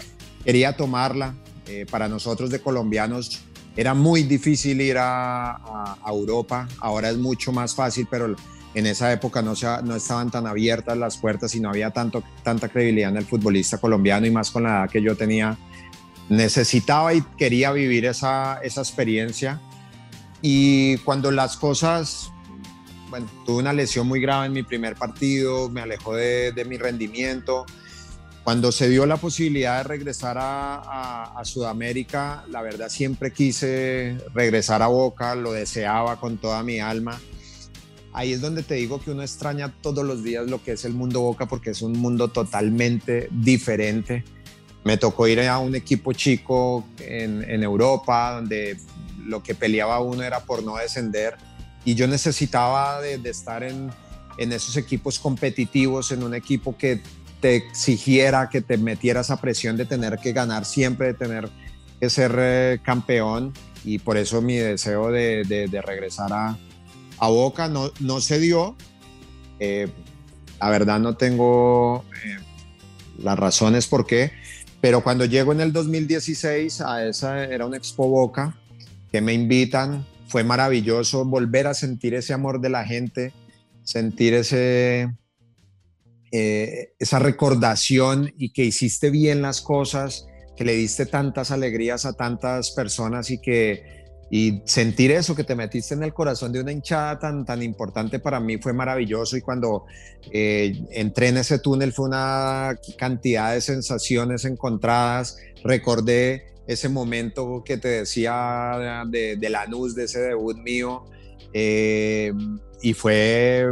quería 0.44 0.76
tomarla. 0.76 1.36
Eh, 1.68 1.88
para 1.90 2.08
nosotros 2.08 2.52
de 2.52 2.62
colombianos 2.62 3.42
era 3.76 3.96
muy 3.96 4.22
difícil 4.22 4.80
ir 4.82 5.00
a, 5.00 5.56
a, 5.56 6.10
Europa, 6.10 6.68
ahora 6.80 7.10
es 7.10 7.18
mucho 7.18 7.52
más 7.52 7.74
fácil, 7.74 8.08
pero 8.10 8.36
en 8.76 8.86
esa 8.86 9.12
época 9.12 9.42
no, 9.42 9.56
se, 9.56 9.66
no 9.84 9.96
estaban 9.96 10.30
tan 10.30 10.46
abiertas 10.46 10.98
las 10.98 11.18
puertas 11.18 11.56
y 11.56 11.62
no 11.62 11.70
había 11.70 11.92
tanto, 11.92 12.24
tanta 12.44 12.68
credibilidad 12.68 13.10
en 13.10 13.18
el 13.18 13.26
futbolista 13.26 13.78
colombiano 13.78 14.28
y 14.28 14.32
más 14.32 14.52
con 14.52 14.64
la 14.64 14.70
edad 14.70 14.90
que 14.90 15.02
yo 15.02 15.16
tenía. 15.16 15.58
Necesitaba 16.28 17.14
y 17.14 17.22
quería 17.38 17.72
vivir 17.72 18.06
esa, 18.06 18.60
esa 18.62 18.82
experiencia 18.82 19.62
y 20.42 20.98
cuando 20.98 21.32
las 21.32 21.56
cosas 21.56 22.32
bueno, 23.10 23.28
tuve 23.46 23.60
una 23.60 23.72
lesión 23.72 24.08
muy 24.08 24.20
grave 24.20 24.48
en 24.48 24.54
mi 24.54 24.64
primer 24.64 24.96
partido, 24.96 25.70
me 25.70 25.82
alejó 25.82 26.16
de, 26.16 26.52
de 26.52 26.66
mi 26.66 26.78
rendimiento. 26.78 27.66
Cuando 28.44 28.72
se 28.72 28.90
dio 28.90 29.06
la 29.06 29.18
posibilidad 29.18 29.78
de 29.78 29.84
regresar 29.84 30.38
a, 30.38 31.24
a, 31.40 31.46
Sudamérica, 31.46 32.44
la 32.50 32.62
verdad 32.62 32.90
siempre 32.90 33.32
quise 33.32 34.18
regresar 34.36 34.82
a 34.84 34.88
Boca, 34.88 35.34
lo 35.34 35.52
deseaba 35.52 36.20
con 36.20 36.38
toda 36.38 36.62
mi 36.62 36.80
alma. 36.80 37.20
Ahí 38.16 38.32
es 38.32 38.40
donde 38.40 38.64
te 38.64 38.76
digo 38.76 39.02
que 39.02 39.12
uno 39.12 39.24
extraña 39.24 39.74
todos 39.82 40.06
los 40.06 40.24
días 40.24 40.48
lo 40.48 40.64
que 40.64 40.72
es 40.72 40.86
el 40.86 40.94
mundo 40.94 41.20
Boca 41.20 41.48
porque 41.48 41.72
es 41.72 41.82
un 41.82 41.92
mundo 41.92 42.30
totalmente 42.30 43.28
diferente. 43.30 44.24
Me 44.86 44.96
tocó 44.96 45.28
ir 45.28 45.42
a 45.42 45.60
un 45.60 45.76
equipo 45.76 46.14
chico 46.14 46.86
en, 47.00 47.62
Europa 47.62 48.36
donde 48.36 48.78
lo 49.26 49.44
que 49.44 49.54
peleaba 49.54 50.00
uno 50.00 50.24
era 50.24 50.40
por 50.40 50.64
no 50.64 50.78
descender 50.78 51.36
y 51.84 51.96
yo 51.96 52.08
necesitaba 52.08 53.02
de, 53.02 53.16
estar 53.30 53.64
en, 53.64 53.92
esos 54.38 54.78
equipos 54.78 55.20
competitivos, 55.20 56.14
en 56.14 56.24
un 56.24 56.36
equipo 56.36 56.78
que 56.78 57.02
te 57.42 57.58
exigiera, 57.58 58.50
que 58.50 58.62
te 58.62 58.78
metiera 58.78 59.22
esa 59.22 59.42
presión 59.42 59.76
de 59.76 59.84
tener 59.84 60.20
que 60.20 60.32
ganar 60.32 60.64
siempre, 60.64 61.08
de 61.08 61.14
tener 61.16 61.50
que 62.00 62.10
ser 62.10 62.34
eh, 62.38 62.80
campeón 62.82 63.52
y 63.84 64.00
por 64.00 64.16
eso 64.16 64.42
mi 64.42 64.56
deseo 64.56 65.12
de, 65.12 65.44
de, 65.70 65.82
regresar 65.82 66.32
a, 66.32 66.58
a, 67.18 67.28
Boca 67.30 67.68
no, 67.68 67.92
no 68.00 68.22
se 68.22 68.40
dio. 68.40 68.76
Eh, 69.60 69.88
la 70.60 70.70
verdad 70.70 71.00
no 71.00 71.16
tengo 71.16 72.06
eh, 72.24 72.38
las 73.18 73.38
razones 73.38 73.88
por 73.88 74.06
qué, 74.06 74.32
pero 74.82 75.04
cuando 75.04 75.26
llego 75.26 75.52
en 75.52 75.62
el 75.62 75.74
2016 75.74 76.82
a 76.82 77.06
esa, 77.06 77.44
era 77.44 77.66
un 77.66 77.76
Expo 77.76 78.08
Boca, 78.08 78.58
que 79.12 79.22
me 79.22 79.34
invitan, 79.34 80.06
fue 80.28 80.44
maravilloso 80.44 81.26
volver 81.26 81.68
a 81.68 81.74
sentir 81.74 82.14
ese 82.14 82.34
amor 82.34 82.62
de 82.62 82.70
la 82.70 82.86
gente, 82.86 83.34
sentir 83.84 84.34
ese, 84.34 85.14
eh, 86.32 86.94
esa 87.00 87.20
recordación 87.20 88.34
y 88.38 88.52
que 88.52 88.66
hiciste 88.66 89.10
bien 89.10 89.42
las 89.42 89.62
cosas, 89.62 90.28
que 90.56 90.66
le 90.66 90.76
diste 90.76 91.06
tantas 91.06 91.52
alegrías 91.52 92.06
a 92.06 92.14
tantas 92.14 92.72
personas 92.72 93.30
y 93.30 93.40
que 93.40 94.05
y 94.30 94.62
sentir 94.66 95.12
eso 95.12 95.36
que 95.36 95.44
te 95.44 95.56
metiste 95.56 95.94
en 95.94 96.04
el 96.04 96.14
corazón 96.14 96.52
de 96.52 96.60
una 96.60 96.72
hinchada 96.72 97.20
tan, 97.20 97.46
tan 97.46 97.62
importante 97.62 98.20
para 98.20 98.40
mí 98.40 98.58
fue 98.58 98.74
maravilloso. 98.74 99.38
Y 99.38 99.42
cuando 99.42 99.86
eh, 100.32 100.84
entré 100.92 101.30
en 101.30 101.38
ese 101.38 101.60
túnel 101.60 101.94
fue 101.94 102.06
una 102.06 102.78
cantidad 102.98 103.54
de 103.54 103.62
sensaciones 103.62 104.46
encontradas, 104.46 105.38
recordé 105.64 106.48
ese 106.68 106.90
momento 106.90 107.64
que 107.64 107.78
te 107.78 107.88
decía 107.90 109.04
de, 109.08 109.36
de 109.38 109.50
Lanús, 109.50 109.94
de 109.94 110.06
ese 110.06 110.20
debut 110.20 110.58
mío, 110.58 111.04
eh, 111.54 112.34
y 112.82 112.94
fue, 112.94 113.68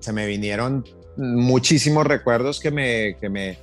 se 0.00 0.12
me 0.12 0.26
vinieron 0.26 0.84
muchísimos 1.16 2.06
recuerdos 2.06 2.60
que 2.60 2.70
me, 2.70 3.16
que 3.20 3.28
me, 3.28 3.58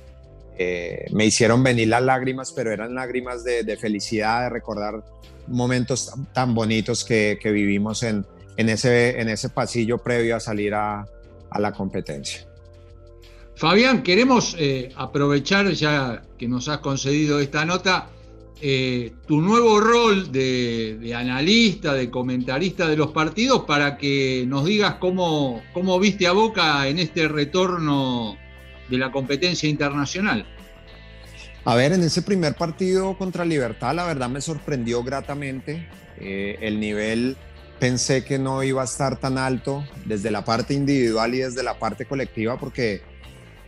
eh, 0.62 1.06
me 1.12 1.26
hicieron 1.26 1.62
venir 1.62 1.88
las 1.88 2.02
lágrimas, 2.02 2.52
pero 2.52 2.72
eran 2.72 2.94
lágrimas 2.94 3.44
de, 3.44 3.76
felicidad, 3.76 4.42
de 4.42 4.50
recordar 4.50 5.02
momentos 5.48 6.12
tan, 6.32 6.54
bonitos 6.54 7.04
que, 7.04 7.38
vivimos 7.44 8.02
en, 8.02 8.24
ese, 8.56 9.20
en 9.20 9.28
ese 9.28 9.48
pasillo 9.48 9.98
previo 9.98 10.36
a 10.36 10.40
salir 10.40 10.74
a, 10.74 11.06
la 11.58 11.72
competencia. 11.72 12.46
Fabián, 13.54 14.02
queremos 14.02 14.56
eh, 14.58 14.90
aprovechar 14.96 15.70
ya 15.72 16.22
que 16.38 16.48
nos 16.48 16.68
has 16.68 16.78
concedido 16.78 17.40
esta 17.40 17.64
nota 17.66 18.08
eh, 18.64 19.14
tu 19.26 19.40
nuevo 19.40 19.80
rol 19.80 20.30
de, 20.30 21.12
analista, 21.16 21.94
de 21.94 22.08
comentarista 22.10 22.86
de 22.86 22.96
los 22.96 23.10
partidos, 23.10 23.64
para 23.64 23.98
que 23.98 24.44
nos 24.46 24.64
digas 24.64 24.94
cómo, 25.00 25.60
cómo 25.74 25.98
viste 25.98 26.28
a 26.28 26.32
Boca 26.32 26.86
en 26.86 27.00
este 27.00 27.26
retorno 27.26 28.36
de 28.88 28.98
la 28.98 29.10
competencia 29.10 29.68
internacional. 29.68 30.46
A 31.64 31.74
ver, 31.76 31.92
en 31.92 32.02
ese 32.02 32.22
primer 32.22 32.54
partido 32.54 33.16
contra 33.16 33.44
Libertad, 33.44 33.94
la 33.94 34.04
verdad 34.04 34.28
me 34.28 34.40
sorprendió 34.40 35.02
gratamente. 35.04 35.86
Eh, 36.18 36.58
el 36.60 36.80
nivel 36.80 37.36
pensé 37.78 38.24
que 38.24 38.38
no 38.38 38.62
iba 38.62 38.82
a 38.82 38.84
estar 38.84 39.18
tan 39.18 39.38
alto 39.38 39.84
desde 40.04 40.30
la 40.30 40.44
parte 40.44 40.74
individual 40.74 41.34
y 41.34 41.38
desde 41.38 41.62
la 41.62 41.78
parte 41.78 42.04
colectiva, 42.04 42.58
porque 42.58 43.02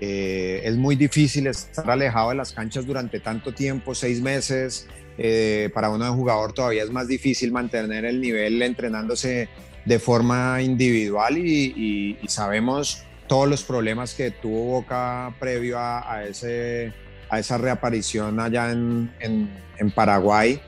eh, 0.00 0.62
es 0.64 0.76
muy 0.76 0.96
difícil 0.96 1.46
estar 1.46 1.88
alejado 1.90 2.30
de 2.30 2.36
las 2.36 2.52
canchas 2.52 2.86
durante 2.86 3.20
tanto 3.20 3.52
tiempo, 3.52 3.94
seis 3.94 4.20
meses. 4.20 4.86
Eh, 5.16 5.70
para 5.72 5.90
uno 5.90 6.04
de 6.04 6.10
jugador 6.10 6.52
todavía 6.52 6.82
es 6.82 6.90
más 6.90 7.06
difícil 7.06 7.52
mantener 7.52 8.04
el 8.04 8.20
nivel 8.20 8.60
entrenándose 8.60 9.48
de 9.84 9.98
forma 10.00 10.60
individual 10.60 11.38
y, 11.38 12.18
sabemos 12.26 13.04
todos 13.26 13.48
los 13.48 13.62
problemas 13.62 14.14
que 14.14 14.30
tuvo 14.30 14.64
Boca 14.64 15.34
previo 15.38 15.78
a, 15.78 16.24
ese, 16.24 16.92
a 17.28 17.38
esa 17.38 17.58
reaparición 17.58 18.40
allá 18.40 18.70
en, 18.70 19.10
en, 19.20 19.90
Paraguay. 19.90 20.60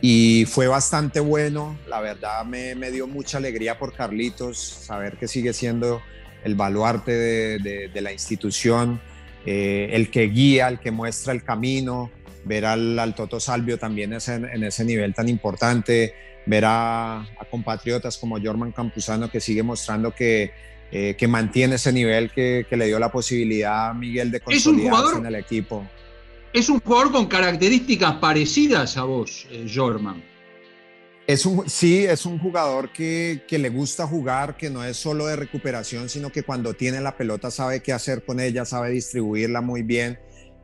Y 0.00 0.44
fue 0.46 0.68
bastante 0.68 1.18
bueno, 1.20 1.78
la 1.88 2.00
verdad 2.00 2.44
me, 2.44 2.74
me 2.74 2.90
dio 2.90 3.06
mucha 3.06 3.38
alegría 3.38 3.78
por 3.78 3.94
Carlitos, 3.94 4.58
saber 4.58 5.16
que 5.16 5.26
sigue 5.26 5.52
siendo 5.52 6.02
el 6.44 6.54
baluarte 6.54 7.12
de, 7.12 8.00
la 8.00 8.12
institución, 8.12 9.00
eh, 9.46 9.88
el 9.92 10.10
que 10.10 10.28
guía, 10.28 10.68
el 10.68 10.78
que 10.78 10.90
muestra 10.90 11.32
el 11.32 11.42
camino, 11.42 12.10
ver 12.44 12.66
al, 12.66 13.14
Toto 13.16 13.40
Salvio 13.40 13.78
también 13.78 14.12
en, 14.12 14.64
ese 14.64 14.84
nivel 14.84 15.14
tan 15.14 15.28
importante, 15.28 16.14
ver 16.46 16.64
a, 16.66 17.26
compatriotas 17.50 18.18
como 18.18 18.38
Jorman 18.40 18.72
Campuzano 18.72 19.30
que 19.30 19.40
sigue 19.40 19.62
mostrando 19.62 20.14
que, 20.14 20.52
eh, 20.96 21.16
que 21.16 21.26
mantiene 21.26 21.74
ese 21.74 21.92
nivel 21.92 22.30
que, 22.30 22.64
le 22.70 22.86
dio 22.86 23.00
la 23.00 23.10
posibilidad 23.10 23.90
a 23.90 23.94
Miguel 23.94 24.30
de 24.30 24.38
consolidarse 24.38 25.18
en 25.18 25.26
el 25.26 25.34
equipo. 25.34 25.84
Es 26.52 26.68
un 26.68 26.78
jugador 26.78 27.10
con 27.10 27.26
características 27.26 28.14
parecidas 28.18 28.96
a 28.96 29.02
vos, 29.02 29.44
eh, 29.50 29.66
Jorman. 29.74 30.22
Es 31.26 31.46
un, 31.46 31.68
sí, 31.68 32.04
es 32.04 32.24
un 32.26 32.38
jugador 32.38 32.92
que, 32.92 33.44
le 33.50 33.68
gusta 33.70 34.06
jugar, 34.06 34.56
que 34.56 34.70
no 34.70 34.84
es 34.84 34.96
solo 34.96 35.26
de 35.26 35.34
recuperación, 35.34 36.08
sino 36.08 36.30
que 36.30 36.44
cuando 36.44 36.74
tiene 36.74 37.00
la 37.00 37.16
pelota 37.16 37.50
sabe 37.50 37.82
qué 37.82 37.92
hacer 37.92 38.24
con 38.24 38.38
ella, 38.38 38.64
sabe 38.64 38.90
distribuirla 38.90 39.60
muy 39.60 39.82
bien. 39.82 40.20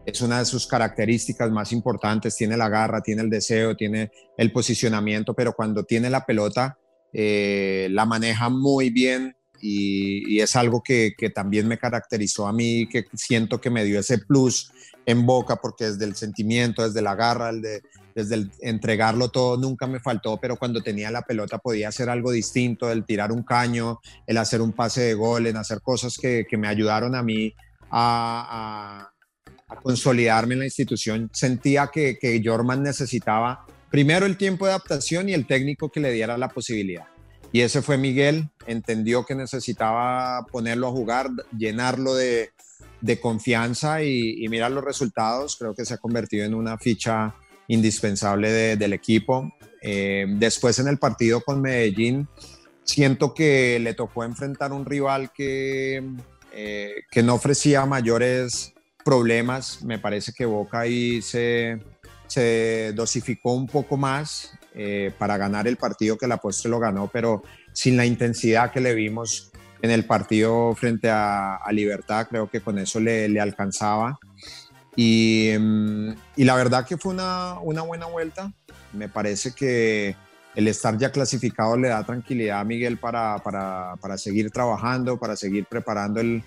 Es 0.06 0.20
una 0.20 0.38
de 0.38 0.44
sus 0.44 0.64
características 0.68 1.50
más 1.50 1.72
importantes. 1.72 2.36
Tiene 2.36 2.56
la 2.56 2.68
garra, 2.68 3.00
tiene 3.00 3.22
el 3.22 3.30
deseo, 3.30 3.74
tiene 3.74 4.12
el 4.38 4.52
posicionamiento, 4.52 5.34
pero 5.34 5.54
cuando 5.54 5.82
tiene 5.82 6.08
la 6.08 6.24
pelota 6.24 6.78
eh, 7.12 7.88
la 7.90 8.06
maneja 8.06 8.48
muy 8.48 8.90
bien 8.90 9.34
y, 9.60 10.40
es 10.40 10.56
algo 10.56 10.82
que, 10.82 11.14
también 11.34 11.68
me 11.68 11.78
caracterizó 11.78 12.46
a 12.46 12.52
mí, 12.52 12.88
que 12.88 13.06
siento 13.14 13.60
que 13.60 13.70
me 13.70 13.84
dio 13.84 14.00
ese 14.00 14.18
plus 14.18 14.72
en 15.06 15.26
boca, 15.26 15.56
porque 15.56 15.86
desde 15.86 16.04
el 16.04 16.14
sentimiento, 16.14 16.82
desde 16.86 17.02
la 17.02 17.14
garra, 17.14 17.52
desde 18.14 18.34
el 18.34 18.50
entregarlo 18.60 19.28
todo 19.28 19.56
nunca 19.56 19.86
me 19.86 20.00
faltó, 20.00 20.38
pero 20.40 20.56
cuando 20.56 20.82
tenía 20.82 21.10
la 21.10 21.22
pelota 21.22 21.58
podía 21.58 21.88
hacer 21.88 22.08
algo 22.10 22.32
distinto, 22.32 22.90
el 22.90 23.04
tirar 23.04 23.32
un 23.32 23.42
caño, 23.42 24.00
el 24.26 24.38
hacer 24.38 24.60
un 24.60 24.72
pase 24.72 25.02
de 25.02 25.14
gol, 25.14 25.46
en 25.46 25.56
hacer 25.56 25.80
cosas 25.80 26.16
que, 26.18 26.46
me 26.58 26.68
ayudaron 26.68 27.14
a 27.14 27.22
mí 27.22 27.54
a, 27.90 29.10
consolidarme 29.82 30.54
en 30.54 30.60
la 30.60 30.64
institución. 30.66 31.30
Sentía 31.32 31.90
que, 31.92 32.18
que 32.18 32.42
Jorman 32.44 32.82
necesitaba 32.82 33.64
primero 33.88 34.26
el 34.26 34.36
tiempo 34.36 34.66
de 34.66 34.72
adaptación 34.72 35.28
y 35.28 35.32
el 35.32 35.46
técnico 35.46 35.90
que 35.90 36.00
le 36.00 36.12
diera 36.12 36.36
la 36.36 36.48
posibilidad. 36.48 37.06
Y 37.52 37.62
ese 37.62 37.82
fue 37.82 37.98
Miguel, 37.98 38.48
entendió 38.66 39.24
que 39.24 39.34
necesitaba 39.34 40.46
ponerlo 40.52 40.88
a 40.88 40.92
jugar, 40.92 41.30
llenarlo 41.56 42.14
de, 42.14 42.50
confianza 43.20 44.04
y, 44.04 44.46
mirar 44.48 44.70
los 44.70 44.84
resultados. 44.84 45.56
Creo 45.56 45.74
que 45.74 45.84
se 45.84 45.94
ha 45.94 45.98
convertido 45.98 46.44
en 46.44 46.54
una 46.54 46.78
ficha 46.78 47.34
indispensable 47.66 48.76
del 48.76 48.92
equipo. 48.92 49.52
Eh, 49.82 50.26
después 50.28 50.78
en 50.78 50.88
el 50.88 50.98
partido 50.98 51.40
con 51.40 51.60
Medellín, 51.60 52.28
siento 52.84 53.34
que 53.34 53.78
le 53.80 53.94
tocó 53.94 54.24
enfrentar 54.24 54.72
un 54.72 54.84
rival 54.84 55.32
que, 55.32 56.04
eh, 56.52 56.94
que 57.10 57.22
no 57.22 57.34
ofrecía 57.34 57.84
mayores 57.86 58.74
problemas. 59.04 59.82
Me 59.82 59.98
parece 59.98 60.32
que 60.32 60.44
Boca 60.44 60.80
ahí 60.80 61.20
se, 61.22 61.80
se 62.30 62.92
dosificó 62.94 63.54
un 63.54 63.66
poco 63.66 63.96
más 63.96 64.52
eh, 64.74 65.12
para 65.18 65.36
ganar 65.36 65.66
el 65.66 65.76
partido 65.76 66.16
que 66.16 66.28
la 66.28 66.36
postre 66.36 66.70
lo 66.70 66.78
ganó, 66.78 67.08
pero 67.12 67.42
sin 67.72 67.96
la 67.96 68.06
intensidad 68.06 68.70
que 68.70 68.80
le 68.80 68.94
vimos 68.94 69.50
en 69.82 69.90
el 69.90 70.04
partido 70.04 70.74
frente 70.76 71.08
a, 71.10 71.58
Libertad, 71.72 72.28
creo 72.28 72.48
que 72.48 72.60
con 72.60 72.78
eso 72.78 73.00
le, 73.00 73.40
alcanzaba. 73.40 74.18
Em, 74.96 76.14
y, 76.36 76.44
la 76.44 76.54
verdad 76.54 76.86
que 76.86 76.96
fue 76.96 77.14
una, 77.14 77.54
buena 77.58 78.06
vuelta. 78.06 78.52
Me 78.92 79.08
parece 79.08 79.52
que 79.52 80.14
el 80.54 80.68
estar 80.68 80.98
ya 80.98 81.10
clasificado 81.10 81.76
le 81.76 81.88
da 81.88 82.04
tranquilidad 82.04 82.60
a 82.60 82.64
Miguel 82.64 82.98
para, 82.98 83.42
seguir 84.16 84.50
trabajando, 84.50 85.18
para 85.18 85.36
seguir 85.36 85.66
preparando 85.66 86.20
el, 86.20 86.42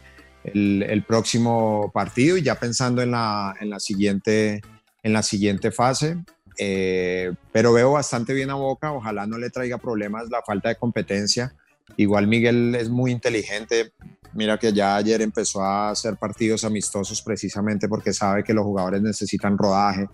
próximo 1.07 1.91
partido 1.93 2.37
y 2.37 2.41
ya 2.41 2.55
pensando 2.55 3.01
en 3.01 3.11
la, 3.11 3.55
siguiente, 3.79 4.61
en 5.03 5.13
la 5.13 5.21
siguiente 5.21 5.71
fase. 5.71 6.17
Eh, 6.57 7.33
pero 7.51 7.73
veo 7.73 7.91
bastante 7.91 8.33
bien 8.33 8.49
a 8.49 8.55
Boca, 8.55 8.91
ojalá 8.91 9.25
no 9.27 9.37
le 9.37 9.49
traiga 9.49 9.77
problemas 9.77 10.29
la 10.29 10.41
falta 10.41 10.69
de 10.69 10.75
competencia. 10.77 11.53
Igual 11.97 12.27
Miguel 12.27 12.75
es 12.75 12.89
muy 12.89 13.11
inteligente. 13.11 13.91
Mira 14.33 14.57
que 14.57 14.73
ya 14.73 14.95
ayer 14.95 15.21
empezó 15.21 15.61
a 15.61 15.91
hacer 15.91 16.15
partidos 16.17 16.63
amistosos 16.63 17.21
precisamente 17.21 17.87
porque 17.87 18.13
sabe 18.13 18.43
que 18.43 18.53
los 18.53 18.63
jugadores 18.63 19.01
necesitan 19.01 19.57
rodaje, 19.57 20.07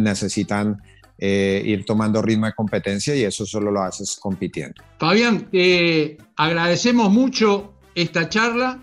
necesitan 0.00 0.82
eh, 1.18 1.62
ir 1.64 1.84
tomando 1.84 2.20
ritmo 2.20 2.46
de 2.46 2.54
competencia 2.54 3.14
y 3.14 3.22
eso 3.22 3.46
solo 3.46 3.70
lo 3.70 3.82
haces 3.82 4.16
compitiendo. 4.20 4.82
Fabián, 4.98 5.48
te 5.50 6.16
agradecemos 6.36 7.12
mucho 7.12 7.74
esta 7.94 8.28
charla, 8.28 8.82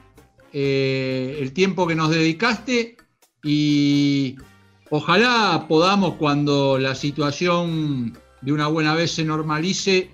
eh, 0.54 1.38
el 1.42 1.52
tiempo 1.52 1.86
que 1.86 1.96
nos 1.96 2.10
dedicaste 2.12 2.96
y 3.44 4.38
ojalá 4.90 5.66
podamos 5.68 6.16
cuando 6.16 6.78
la 6.78 6.96
situación 6.96 8.18
de 8.42 8.54
una 8.54 8.68
buena 8.68 8.96
vez 8.96 9.12
se 9.12 9.24
normalice, 9.24 10.12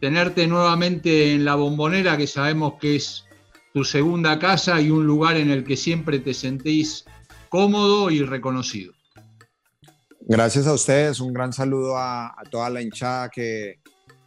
tenerte 0.00 0.46
nuevamente 0.46 1.34
en 1.34 1.44
la 1.44 1.54
bombonera 1.54 2.16
que 2.16 2.26
sabemos 2.26 2.74
que 2.80 2.96
es 2.96 3.24
tu 3.72 3.84
segunda 3.84 4.38
casa 4.38 4.80
y 4.80 4.90
un 4.90 5.06
lugar 5.06 5.36
en 5.36 5.50
el 5.50 5.64
que 5.64 5.76
siempre 5.76 6.18
te 6.18 6.34
sentís 6.34 7.04
cómodo 7.48 8.10
y 8.10 8.22
reconocido. 8.22 8.92
Gracias 10.20 10.66
a 10.66 10.74
ustedes, 10.74 11.20
un 11.20 11.32
gran 11.32 11.52
saludo 11.52 11.96
a, 11.96 12.34
toda 12.50 12.70
la 12.70 12.82
hinchada 12.82 13.28
que, 13.28 13.80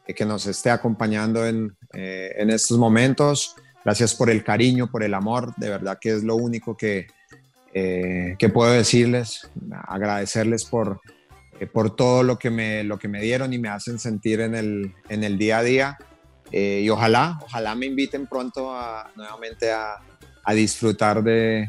que 0.05 0.25
nos 0.25 0.45
esté 0.47 0.69
acompañando 0.69 1.45
en, 1.45 1.75
eh, 1.93 2.33
en, 2.37 2.49
estos 2.49 2.77
momentos. 2.77 3.55
Gracias 3.85 4.13
por 4.13 4.29
el 4.29 4.43
cariño, 4.43 4.89
por 4.89 5.03
el 5.03 5.13
amor, 5.13 5.53
de 5.57 5.69
verdad 5.69 5.97
que 5.99 6.09
es 6.11 6.23
lo 6.23 6.35
único 6.35 6.75
que, 6.75 7.07
eh, 7.73 8.35
que 8.37 8.49
puedo 8.49 8.71
decirles, 8.71 9.49
agradecerles 9.87 10.65
por, 10.65 11.01
eh, 11.59 11.67
por 11.67 11.95
todo 11.95 12.23
lo 12.23 12.37
que, 12.37 12.49
me, 12.49 12.83
lo 12.83 12.99
que 12.99 13.07
me 13.07 13.21
dieron 13.21 13.53
y 13.53 13.57
me 13.57 13.69
hacen 13.69 13.99
sentir 13.99 14.41
en 14.41 14.55
el, 14.55 14.93
en 15.09 15.23
el 15.23 15.37
día 15.37 15.59
a 15.59 15.63
día. 15.63 15.97
y 16.51 16.87
ojalá, 16.89 17.39
ojalá 17.41 17.73
me 17.73 17.87
inviten 17.87 18.27
pronto 18.27 18.75
a, 18.75 19.11
nuevamente 19.15 19.71
a, 19.71 19.95
a 20.43 20.53
disfrutar 20.53 21.23
de, 21.23 21.67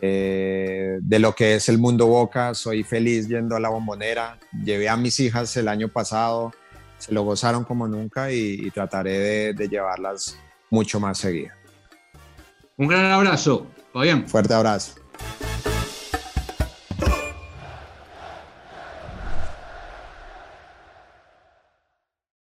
eh, 0.00 0.98
de 1.00 1.18
lo 1.18 1.34
que 1.34 1.54
es 1.54 1.68
el 1.68 1.78
mundo 1.78 2.06
Boca. 2.06 2.54
Soy 2.54 2.82
feliz 2.82 3.28
yendo 3.28 3.56
a 3.56 3.60
la 3.60 3.68
bombonera. 3.68 4.38
Llevé 4.64 4.88
a 4.88 4.96
mis 4.96 5.18
hijas 5.20 5.56
el 5.56 5.68
año 5.68 5.88
pasado, 5.88 6.52
se 6.98 7.12
lo 7.12 7.22
gozaron 7.22 7.64
como 7.64 7.88
nunca 7.88 8.30
y, 8.32 8.70
trataré 8.70 9.52
de, 9.54 9.68
llevarlas 9.68 10.38
mucho 10.70 11.00
más 11.00 11.18
seguido. 11.18 11.52
Un 12.76 12.88
gran 12.88 13.06
abrazo, 13.06 13.66
Fabián. 13.92 14.28
Fuerte 14.28 14.52
abrazo. 14.52 14.94